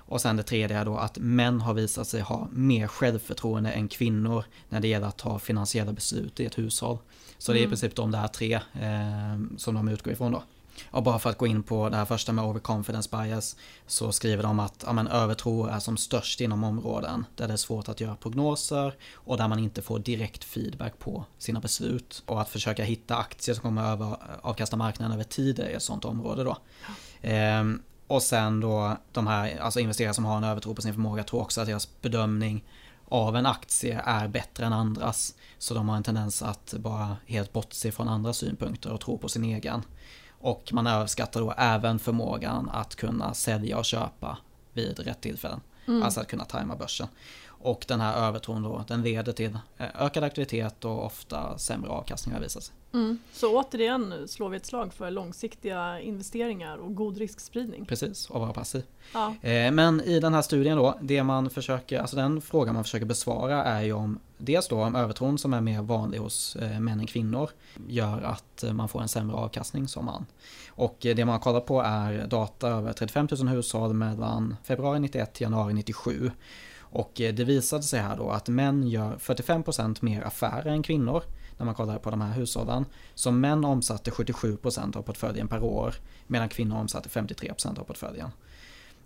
Och 0.05 0.21
sen 0.21 0.37
det 0.37 0.43
tredje 0.43 0.79
är 0.79 0.85
då 0.85 0.97
att 0.97 1.17
män 1.17 1.61
har 1.61 1.73
visat 1.73 2.07
sig 2.07 2.21
ha 2.21 2.47
mer 2.51 2.87
självförtroende 2.87 3.71
än 3.71 3.87
kvinnor 3.87 4.45
när 4.69 4.79
det 4.79 4.87
gäller 4.87 5.07
att 5.07 5.17
ta 5.17 5.39
finansiella 5.39 5.93
beslut 5.93 6.39
i 6.39 6.45
ett 6.45 6.57
hushåll. 6.57 6.97
Så 7.37 7.51
det 7.51 7.57
är 7.57 7.59
i 7.59 7.63
mm. 7.63 7.69
princip 7.69 7.95
de 7.95 8.11
där 8.11 8.27
tre 8.27 8.53
eh, 8.53 9.57
som 9.57 9.75
de 9.75 9.87
utgår 9.87 10.13
ifrån 10.13 10.31
då. 10.31 10.43
Och 10.91 11.03
bara 11.03 11.19
för 11.19 11.29
att 11.29 11.37
gå 11.37 11.47
in 11.47 11.63
på 11.63 11.89
det 11.89 11.97
här 11.97 12.05
första 12.05 12.31
med 12.31 12.45
overconfidence 12.45 13.09
bias 13.11 13.55
så 13.87 14.11
skriver 14.11 14.43
de 14.43 14.59
att 14.59 14.83
ja, 14.85 14.93
men, 14.93 15.07
övertro 15.07 15.65
är 15.65 15.79
som 15.79 15.97
störst 15.97 16.41
inom 16.41 16.63
områden 16.63 17.25
där 17.35 17.47
det 17.47 17.53
är 17.53 17.57
svårt 17.57 17.89
att 17.89 18.01
göra 18.01 18.15
prognoser 18.15 18.93
och 19.13 19.37
där 19.37 19.47
man 19.47 19.59
inte 19.59 19.81
får 19.81 19.99
direkt 19.99 20.43
feedback 20.43 20.99
på 20.99 21.25
sina 21.37 21.59
beslut. 21.59 22.23
Och 22.25 22.41
att 22.41 22.49
försöka 22.49 22.83
hitta 22.83 23.17
aktier 23.17 23.55
som 23.55 23.61
kommer 23.61 23.91
över, 23.91 24.17
avkasta 24.41 24.77
marknaden 24.77 25.13
över 25.13 25.23
tid 25.23 25.59
är 25.59 25.75
ett 25.75 25.83
sånt 25.83 26.05
område 26.05 26.43
då. 26.43 26.57
Ja. 26.87 27.29
Ehm, 27.29 27.81
och 28.07 28.23
sen 28.23 28.59
då 28.59 28.97
de 29.11 29.27
här 29.27 29.59
alltså 29.59 29.79
investerare 29.79 30.13
som 30.13 30.25
har 30.25 30.37
en 30.37 30.43
övertro 30.43 30.75
på 30.75 30.81
sin 30.81 30.93
förmåga 30.93 31.23
tror 31.23 31.41
också 31.41 31.61
att 31.61 31.67
deras 31.67 32.01
bedömning 32.01 32.63
av 33.07 33.35
en 33.35 33.45
aktie 33.45 34.01
är 34.05 34.27
bättre 34.27 34.65
än 34.65 34.73
andras. 34.73 35.35
Så 35.57 35.73
de 35.73 35.89
har 35.89 35.97
en 35.97 36.03
tendens 36.03 36.41
att 36.41 36.73
bara 36.73 37.17
helt 37.25 37.53
bortse 37.53 37.91
från 37.91 38.07
andra 38.07 38.33
synpunkter 38.33 38.91
och 38.91 39.01
tro 39.01 39.17
på 39.17 39.29
sin 39.29 39.43
egen. 39.43 39.83
Och 40.29 40.69
man 40.73 40.87
överskattar 40.87 41.39
då 41.39 41.53
även 41.57 41.99
förmågan 41.99 42.69
att 42.69 42.95
kunna 42.95 43.33
sälja 43.33 43.77
och 43.77 43.85
köpa 43.85 44.37
vid 44.73 44.99
rätt 44.99 45.21
tillfällen. 45.21 45.61
Mm. 45.87 46.03
Alltså 46.03 46.21
att 46.21 46.27
kunna 46.27 46.45
tajma 46.45 46.75
börsen. 46.75 47.07
Och 47.47 47.85
den 47.87 48.01
här 48.01 48.27
övertron 48.27 48.63
då, 48.63 48.83
den 48.87 49.01
leder 49.01 49.31
till 49.31 49.57
eh, 49.77 49.87
ökad 49.95 50.23
aktivitet 50.23 50.85
och 50.85 51.05
ofta 51.05 51.57
sämre 51.57 51.89
avkastning 51.89 52.35
har 52.35 52.41
visat 52.41 52.63
sig. 52.63 52.75
Mm. 52.95 53.19
Så 53.31 53.60
återigen 53.60 54.27
slår 54.27 54.49
vi 54.49 54.58
ett 54.58 54.65
slag 54.65 54.93
för 54.93 55.12
långsiktiga 55.12 55.99
investeringar 55.99 56.77
och 56.77 56.95
god 56.95 57.17
riskspridning. 57.17 57.86
Precis, 57.86 58.29
och 58.29 58.39
vara 58.39 58.53
passiv. 58.53 58.84
Ja. 59.13 59.36
Eh, 59.41 59.71
men 59.71 60.01
i 60.01 60.19
den 60.19 60.34
här 60.34 60.41
studien 60.41 60.77
då, 60.77 60.99
det 61.01 61.23
man 61.23 61.49
försöker, 61.49 61.99
alltså 61.99 62.15
den 62.15 62.41
frågan 62.41 62.73
man 62.73 62.84
försöker 62.84 63.05
besvara 63.05 63.63
är 63.63 63.81
ju 63.81 63.93
om 63.93 64.19
dels 64.38 64.67
då 64.67 64.84
om 64.84 64.95
övertron 64.95 65.38
som 65.38 65.53
är 65.53 65.62
mer 65.62 65.81
vanlig 65.81 66.17
hos 66.17 66.55
eh, 66.55 66.79
män 66.79 66.99
än 66.99 67.08
kvinnor 67.08 67.49
gör 67.88 68.21
att 68.21 68.63
man 68.71 68.89
får 68.89 69.01
en 69.01 69.08
sämre 69.08 69.36
avkastning 69.36 69.88
som 69.88 70.05
man. 70.05 70.25
Och 70.69 70.97
det 70.99 71.25
man 71.25 71.29
har 71.29 71.39
kollat 71.39 71.65
på 71.65 71.81
är 71.81 72.27
data 72.27 72.67
över 72.69 72.93
35 72.93 73.27
000 73.39 73.47
hushåll 73.47 73.93
mellan 73.93 74.55
februari 74.63 74.99
91 74.99 75.34
till 75.34 75.43
januari 75.43 75.73
97. 75.73 76.31
Och 76.79 77.12
det 77.15 77.43
visade 77.43 77.84
sig 77.84 77.99
här 77.99 78.17
då 78.17 78.29
att 78.29 78.47
män 78.47 78.88
gör 78.88 79.17
45% 79.17 79.97
mer 80.01 80.21
affärer 80.21 80.65
än 80.65 80.84
kvinnor 80.84 81.23
när 81.57 81.65
man 81.65 81.75
kollar 81.75 81.97
på 81.97 82.09
de 82.09 82.21
här 82.21 82.33
hushållen. 82.33 82.85
Så 83.15 83.31
män 83.31 83.65
omsatte 83.65 84.11
77% 84.11 84.97
av 84.97 85.01
portföljen 85.01 85.47
per 85.47 85.63
år 85.63 85.95
medan 86.27 86.49
kvinnor 86.49 86.77
omsatte 86.77 87.09
53% 87.09 87.79
av 87.79 87.83
portföljen. 87.83 88.29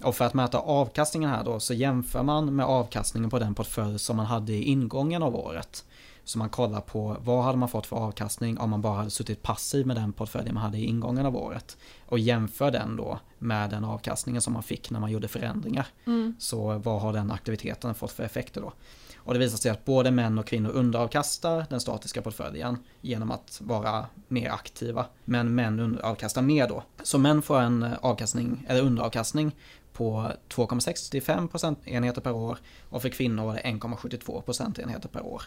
Och 0.03 0.15
för 0.15 0.25
att 0.25 0.33
mäta 0.33 0.59
avkastningen 0.59 1.29
här 1.29 1.43
då 1.43 1.59
så 1.59 1.73
jämför 1.73 2.23
man 2.23 2.55
med 2.55 2.65
avkastningen 2.65 3.29
på 3.29 3.39
den 3.39 3.55
portfölj 3.55 3.99
som 3.99 4.17
man 4.17 4.25
hade 4.25 4.53
i 4.53 4.63
ingången 4.63 5.23
av 5.23 5.35
året. 5.35 5.85
Så 6.23 6.37
man 6.37 6.49
kollar 6.49 6.81
på 6.81 7.17
vad 7.19 7.43
hade 7.43 7.57
man 7.57 7.69
fått 7.69 7.85
för 7.85 7.95
avkastning 7.95 8.57
om 8.57 8.69
man 8.69 8.81
bara 8.81 8.95
hade 8.95 9.09
suttit 9.09 9.41
passiv 9.41 9.87
med 9.87 9.95
den 9.95 10.13
portföljen 10.13 10.53
man 10.53 10.63
hade 10.63 10.77
i 10.77 10.85
ingången 10.85 11.25
av 11.25 11.35
året. 11.35 11.77
Och 12.05 12.19
jämför 12.19 12.71
den 12.71 12.95
då 12.95 13.19
med 13.37 13.69
den 13.69 13.85
avkastningen 13.85 14.41
som 14.41 14.53
man 14.53 14.63
fick 14.63 14.89
när 14.89 14.99
man 14.99 15.11
gjorde 15.11 15.27
förändringar. 15.27 15.87
Mm. 16.05 16.35
Så 16.39 16.77
vad 16.77 17.01
har 17.01 17.13
den 17.13 17.31
aktiviteten 17.31 17.95
fått 17.95 18.11
för 18.11 18.23
effekter 18.23 18.61
då? 18.61 18.73
Och 19.29 19.33
det 19.33 19.39
visar 19.39 19.57
sig 19.57 19.71
att 19.71 19.85
både 19.85 20.11
män 20.11 20.39
och 20.39 20.47
kvinnor 20.47 20.69
underavkastar 20.69 21.65
den 21.69 21.79
statiska 21.79 22.21
portföljen 22.21 22.77
genom 23.01 23.31
att 23.31 23.61
vara 23.63 24.05
mer 24.27 24.49
aktiva. 24.49 25.05
Men 25.25 25.55
män 25.55 25.79
underavkastar 25.79 26.41
mer 26.41 26.67
då. 26.67 26.83
Så 27.03 27.17
män 27.17 27.41
får 27.41 27.59
en 27.59 27.95
avkastning, 28.01 28.65
eller 28.69 28.81
underavkastning 28.81 29.55
på 29.93 30.31
2,65 30.49 31.47
procentenheter 31.47 32.21
per 32.21 32.31
år 32.31 32.57
och 32.89 33.01
för 33.01 33.09
kvinnor 33.09 33.45
var 33.45 33.53
det 33.53 33.61
1,72 33.61 34.41
procentenheter 34.41 35.09
per 35.09 35.25
år. 35.25 35.41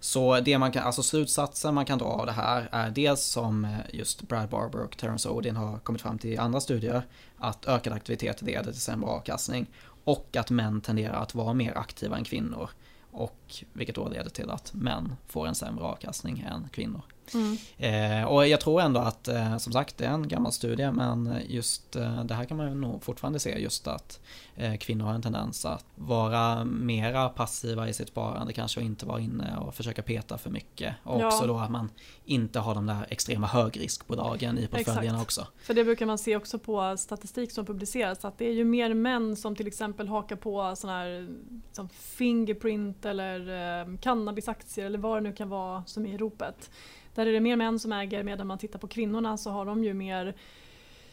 Så 0.00 0.40
det 0.40 0.58
man 0.58 0.72
kan, 0.72 0.82
alltså 0.82 1.02
slutsatsen 1.02 1.74
man 1.74 1.84
kan 1.84 1.98
dra 1.98 2.06
av 2.06 2.26
det 2.26 2.32
här 2.32 2.68
är 2.72 2.90
dels 2.90 3.24
som 3.24 3.76
just 3.92 4.22
Brad 4.22 4.48
Barber 4.48 4.84
och 4.84 4.96
Terence 4.96 5.28
Odin 5.28 5.56
har 5.56 5.78
kommit 5.78 6.02
fram 6.02 6.18
till 6.18 6.32
i 6.32 6.36
andra 6.36 6.60
studier 6.60 7.02
att 7.38 7.68
ökad 7.68 7.92
aktivitet 7.92 8.42
leder 8.42 8.72
till 8.72 8.80
sämre 8.80 9.10
avkastning 9.10 9.66
och 10.04 10.36
att 10.36 10.50
män 10.50 10.80
tenderar 10.80 11.22
att 11.22 11.34
vara 11.34 11.54
mer 11.54 11.78
aktiva 11.78 12.16
än 12.16 12.24
kvinnor 12.24 12.70
och 13.12 13.64
vilket 13.72 13.94
då 13.94 14.08
leder 14.08 14.30
till 14.30 14.50
att 14.50 14.74
män 14.74 15.16
får 15.26 15.46
en 15.46 15.54
sämre 15.54 15.84
avkastning 15.84 16.44
än 16.50 16.68
kvinnor. 16.68 17.02
Mm. 17.34 17.56
Eh, 17.78 18.24
och 18.24 18.48
jag 18.48 18.60
tror 18.60 18.80
ändå 18.80 19.00
att, 19.00 19.28
eh, 19.28 19.56
som 19.56 19.72
sagt, 19.72 19.98
det 19.98 20.04
är 20.04 20.12
en 20.12 20.28
gammal 20.28 20.52
studie, 20.52 20.92
men 20.92 21.36
just 21.48 21.96
eh, 21.96 22.24
det 22.24 22.34
här 22.34 22.44
kan 22.44 22.56
man 22.56 22.80
nog 22.80 23.02
fortfarande 23.02 23.40
se 23.40 23.58
just 23.58 23.86
att 23.86 24.20
eh, 24.56 24.76
kvinnor 24.76 25.04
har 25.04 25.14
en 25.14 25.22
tendens 25.22 25.64
att 25.64 25.84
vara 25.94 26.64
mera 26.64 27.28
passiva 27.28 27.88
i 27.88 27.92
sitt 27.92 28.08
sparande 28.08 28.52
kanske 28.52 28.80
och 28.80 28.86
inte 28.86 29.06
vara 29.06 29.20
inne 29.20 29.56
och 29.56 29.74
försöka 29.74 30.02
peta 30.02 30.38
för 30.38 30.50
mycket. 30.50 30.94
Och 31.02 31.20
ja. 31.20 31.26
också 31.26 31.46
då 31.46 31.58
att 31.58 31.70
man 31.70 31.90
inte 32.24 32.58
har 32.58 32.74
de 32.74 32.86
där 32.86 33.06
extrema 33.08 33.46
högriskbolagen 33.46 34.58
i 34.58 34.66
portföljerna 34.66 35.22
också. 35.22 35.46
För 35.62 35.74
det 35.74 35.84
brukar 35.84 36.06
man 36.06 36.18
se 36.18 36.36
också 36.36 36.58
på 36.58 36.96
statistik 36.96 37.52
som 37.52 37.66
publiceras 37.66 38.24
att 38.24 38.38
det 38.38 38.44
är 38.44 38.52
ju 38.52 38.64
mer 38.64 38.94
män 38.94 39.36
som 39.36 39.56
till 39.56 39.66
exempel 39.66 40.08
hakar 40.08 40.36
på 40.36 40.76
sådana 40.76 40.98
här 40.98 41.28
som 41.72 41.88
Fingerprint 41.88 43.04
eller 43.04 43.40
eh, 43.80 43.96
cannabisaktier 43.96 44.86
eller 44.86 44.98
vad 44.98 45.16
det 45.16 45.28
nu 45.28 45.32
kan 45.32 45.48
vara 45.48 45.84
som 45.86 46.06
är 46.06 46.14
i 46.14 46.16
ropet. 46.16 46.70
Där 47.20 47.26
är 47.26 47.32
det 47.32 47.40
mer 47.40 47.56
män 47.56 47.78
som 47.78 47.92
äger 47.92 48.22
medan 48.22 48.46
man 48.46 48.58
tittar 48.58 48.78
på 48.78 48.88
kvinnorna 48.88 49.36
så 49.36 49.50
har 49.50 49.64
de 49.64 49.84
ju 49.84 49.94
mer 49.94 50.34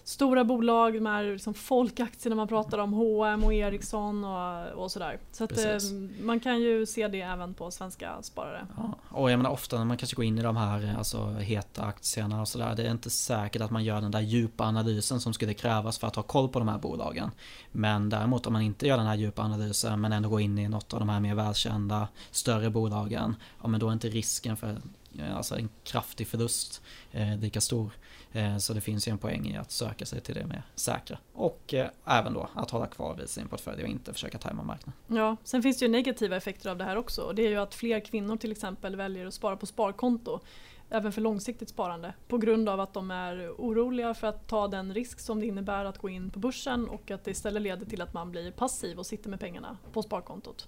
stora 0.08 0.44
bolag, 0.44 0.94
de 0.94 1.06
här 1.06 1.24
liksom 1.24 1.54
folkaktierna 1.54 2.36
man 2.36 2.48
pratar 2.48 2.78
om, 2.78 2.94
H&M 2.94 3.44
och 3.44 3.54
Ericsson 3.54 4.24
och, 4.24 4.84
och 4.84 4.92
sådär. 4.92 5.20
Så 5.32 5.44
att, 5.44 5.58
eh, 5.58 5.78
man 6.22 6.40
kan 6.40 6.62
ju 6.62 6.86
se 6.86 7.08
det 7.08 7.22
även 7.22 7.54
på 7.54 7.72
svenska 7.72 8.22
sparare. 8.22 8.68
Ja, 8.78 8.96
och 9.10 9.32
jag 9.32 9.38
menar 9.38 9.50
ofta 9.50 9.78
när 9.78 9.86
man 9.86 9.98
kanske 9.98 10.16
går 10.16 10.26
in 10.26 10.38
i 10.38 10.42
de 10.42 10.58
här 10.58 10.96
alltså, 10.98 11.30
heta 11.30 11.84
aktierna 11.84 12.42
och 12.42 12.48
sådär, 12.48 12.76
det 12.76 12.84
är 12.84 12.92
inte 12.92 13.10
säkert 13.10 13.62
att 13.62 13.72
man 13.72 13.84
gör 13.84 14.02
den 14.02 14.12
där 14.12 14.22
djupa 14.22 14.64
analysen 14.64 15.20
som 15.20 15.34
skulle 15.34 15.54
krävas 15.54 15.98
för 15.98 16.08
att 16.08 16.16
ha 16.16 16.24
koll 16.24 16.50
på 16.50 16.60
de 16.60 16.68
här 16.68 16.78
bolagen. 16.78 17.32
Men 17.72 18.10
däremot 18.10 18.48
om 18.48 18.54
man 18.54 18.62
inte 18.62 18.88
gör 18.88 18.98
den 18.98 19.08
här 19.08 19.16
djupa 19.16 19.42
analysen 19.42 20.02
men 20.02 20.12
ändå 20.12 20.30
går 20.30 20.42
in 20.42 20.58
i 20.58 20.68
något 20.68 20.94
av 20.94 21.00
de 21.00 21.10
här 21.10 21.20
mer 21.20 21.36
välkända 21.36 22.08
större 22.32 22.70
bolagen, 22.70 23.36
ja 23.62 23.68
men 23.68 23.80
då 23.80 23.90
är 23.90 23.94
inte 23.94 24.10
risken 24.10 24.58
för 24.58 24.78
Eh, 25.20 25.38
alltså 25.38 25.56
en 25.56 25.70
kraftig 25.84 26.28
förlust 26.28 26.82
eh, 27.12 27.38
lika 27.38 27.62
stor. 27.62 27.92
Eh, 28.32 28.58
så 28.58 28.74
det 28.74 28.82
finns 28.82 29.08
ju 29.08 29.12
en 29.12 29.18
poäng 29.18 29.48
i 29.48 29.58
att 29.58 29.72
söka 29.72 30.06
sig 30.06 30.22
till 30.22 30.36
det 30.36 30.46
mer 30.46 30.64
säkra. 30.76 31.18
Och 31.34 31.74
eh, 31.74 31.90
även 32.06 32.34
då 32.34 32.50
att 32.54 32.72
hålla 32.72 32.88
kvar 32.88 33.16
vid 33.16 33.30
sin 33.30 33.48
portfölj 33.48 33.84
och 33.84 33.90
inte 33.90 34.14
försöka 34.14 34.38
tajma 34.38 34.64
marknaden. 34.64 34.94
Ja, 35.08 35.38
sen 35.44 35.64
finns 35.64 35.80
det 35.80 35.86
ju 35.86 35.92
negativa 35.92 36.36
effekter 36.36 36.70
av 36.70 36.78
det 36.78 36.84
här 36.84 36.96
också. 36.96 37.32
Det 37.36 37.46
är 37.46 37.50
ju 37.50 37.58
att 37.58 37.76
fler 37.76 38.00
kvinnor 38.00 38.38
till 38.38 38.52
exempel 38.52 38.96
väljer 38.96 39.26
att 39.26 39.34
spara 39.34 39.58
på 39.58 39.66
sparkonto 39.66 40.40
även 40.90 41.12
för 41.12 41.22
långsiktigt 41.22 41.70
sparande 41.70 42.14
på 42.28 42.38
grund 42.38 42.70
av 42.70 42.80
att 42.80 42.94
de 42.94 43.12
är 43.12 43.52
oroliga 43.58 44.14
för 44.14 44.28
att 44.28 44.48
ta 44.48 44.68
den 44.68 44.94
risk 44.94 45.20
som 45.20 45.40
det 45.40 45.46
innebär 45.46 45.86
att 45.86 45.98
gå 45.98 46.10
in 46.10 46.30
på 46.30 46.40
börsen 46.40 46.90
och 46.90 47.12
att 47.12 47.24
det 47.24 47.32
istället 47.32 47.62
leder 47.62 47.86
till 47.86 48.02
att 48.02 48.14
man 48.14 48.32
blir 48.32 48.52
passiv 48.52 49.00
och 49.00 49.06
sitter 49.06 49.30
med 49.30 49.40
pengarna 49.40 49.78
på 49.94 50.04
sparkontot. 50.04 50.68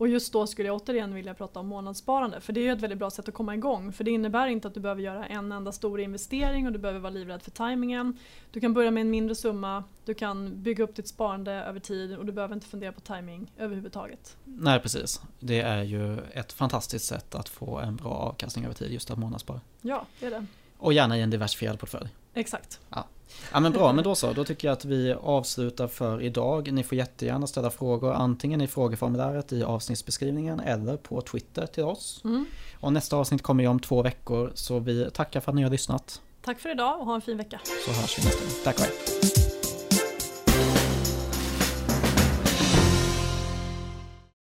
Och 0.00 0.08
just 0.08 0.32
då 0.32 0.46
skulle 0.46 0.68
jag 0.68 0.76
återigen 0.76 1.14
vilja 1.14 1.34
prata 1.34 1.60
om 1.60 1.66
månadssparande 1.66 2.40
för 2.40 2.52
det 2.52 2.68
är 2.68 2.72
ett 2.72 2.80
väldigt 2.80 2.98
bra 2.98 3.10
sätt 3.10 3.28
att 3.28 3.34
komma 3.34 3.54
igång 3.54 3.92
för 3.92 4.04
det 4.04 4.10
innebär 4.10 4.46
inte 4.46 4.68
att 4.68 4.74
du 4.74 4.80
behöver 4.80 5.02
göra 5.02 5.26
en 5.26 5.52
enda 5.52 5.72
stor 5.72 6.00
investering 6.00 6.66
och 6.66 6.72
du 6.72 6.78
behöver 6.78 7.00
vara 7.00 7.12
livrädd 7.12 7.42
för 7.42 7.50
tajmingen. 7.50 8.18
Du 8.50 8.60
kan 8.60 8.74
börja 8.74 8.90
med 8.90 9.00
en 9.00 9.10
mindre 9.10 9.34
summa, 9.34 9.84
du 10.04 10.14
kan 10.14 10.62
bygga 10.62 10.84
upp 10.84 10.96
ditt 10.96 11.08
sparande 11.08 11.52
över 11.52 11.80
tid 11.80 12.16
och 12.16 12.26
du 12.26 12.32
behöver 12.32 12.54
inte 12.54 12.66
fundera 12.66 12.92
på 12.92 13.00
timing 13.00 13.52
överhuvudtaget. 13.58 14.36
Nej 14.44 14.80
precis, 14.80 15.20
det 15.40 15.60
är 15.60 15.82
ju 15.82 16.18
ett 16.18 16.52
fantastiskt 16.52 17.04
sätt 17.04 17.34
att 17.34 17.48
få 17.48 17.78
en 17.78 17.96
bra 17.96 18.12
avkastning 18.12 18.64
över 18.64 18.74
tid 18.74 18.92
just 18.92 19.10
att 19.10 19.18
månadsspara. 19.18 19.60
Ja, 19.80 20.06
det 20.20 20.26
är 20.26 20.30
det. 20.30 20.46
Och 20.78 20.92
gärna 20.92 21.18
i 21.18 21.22
en 21.22 21.30
diversifierad 21.30 21.78
portfölj. 21.78 22.08
Exakt. 22.34 22.80
Ja. 22.90 23.06
Ja 23.52 23.60
men 23.60 23.72
bra, 23.72 23.92
men 23.92 24.04
då 24.04 24.14
så. 24.14 24.32
Då 24.32 24.44
tycker 24.44 24.68
jag 24.68 24.72
att 24.72 24.84
vi 24.84 25.12
avslutar 25.12 25.88
för 25.88 26.22
idag. 26.22 26.72
Ni 26.72 26.82
får 26.82 26.98
jättegärna 26.98 27.46
ställa 27.46 27.70
frågor 27.70 28.12
antingen 28.12 28.60
i 28.60 28.66
frågeformuläret 28.66 29.52
i 29.52 29.62
avsnittsbeskrivningen 29.62 30.60
eller 30.60 30.96
på 30.96 31.20
Twitter 31.20 31.66
till 31.66 31.84
oss. 31.84 32.20
Mm. 32.24 32.46
Och 32.80 32.92
nästa 32.92 33.16
avsnitt 33.16 33.42
kommer 33.42 33.64
ju 33.64 33.70
om 33.70 33.80
två 33.80 34.02
veckor 34.02 34.52
så 34.54 34.78
vi 34.78 35.10
tackar 35.10 35.40
för 35.40 35.52
att 35.52 35.56
ni 35.56 35.62
har 35.62 35.70
lyssnat. 35.70 36.20
Tack 36.44 36.60
för 36.60 36.70
idag 36.70 37.00
och 37.00 37.06
ha 37.06 37.14
en 37.14 37.20
fin 37.20 37.36
vecka. 37.36 37.60
Så 37.86 37.92
hörs 37.92 38.18
vi 38.18 38.24
nästa 38.24 38.44
gång. 38.44 38.54
Tack 38.64 38.78
och 38.78 38.84
hej. 38.84 39.39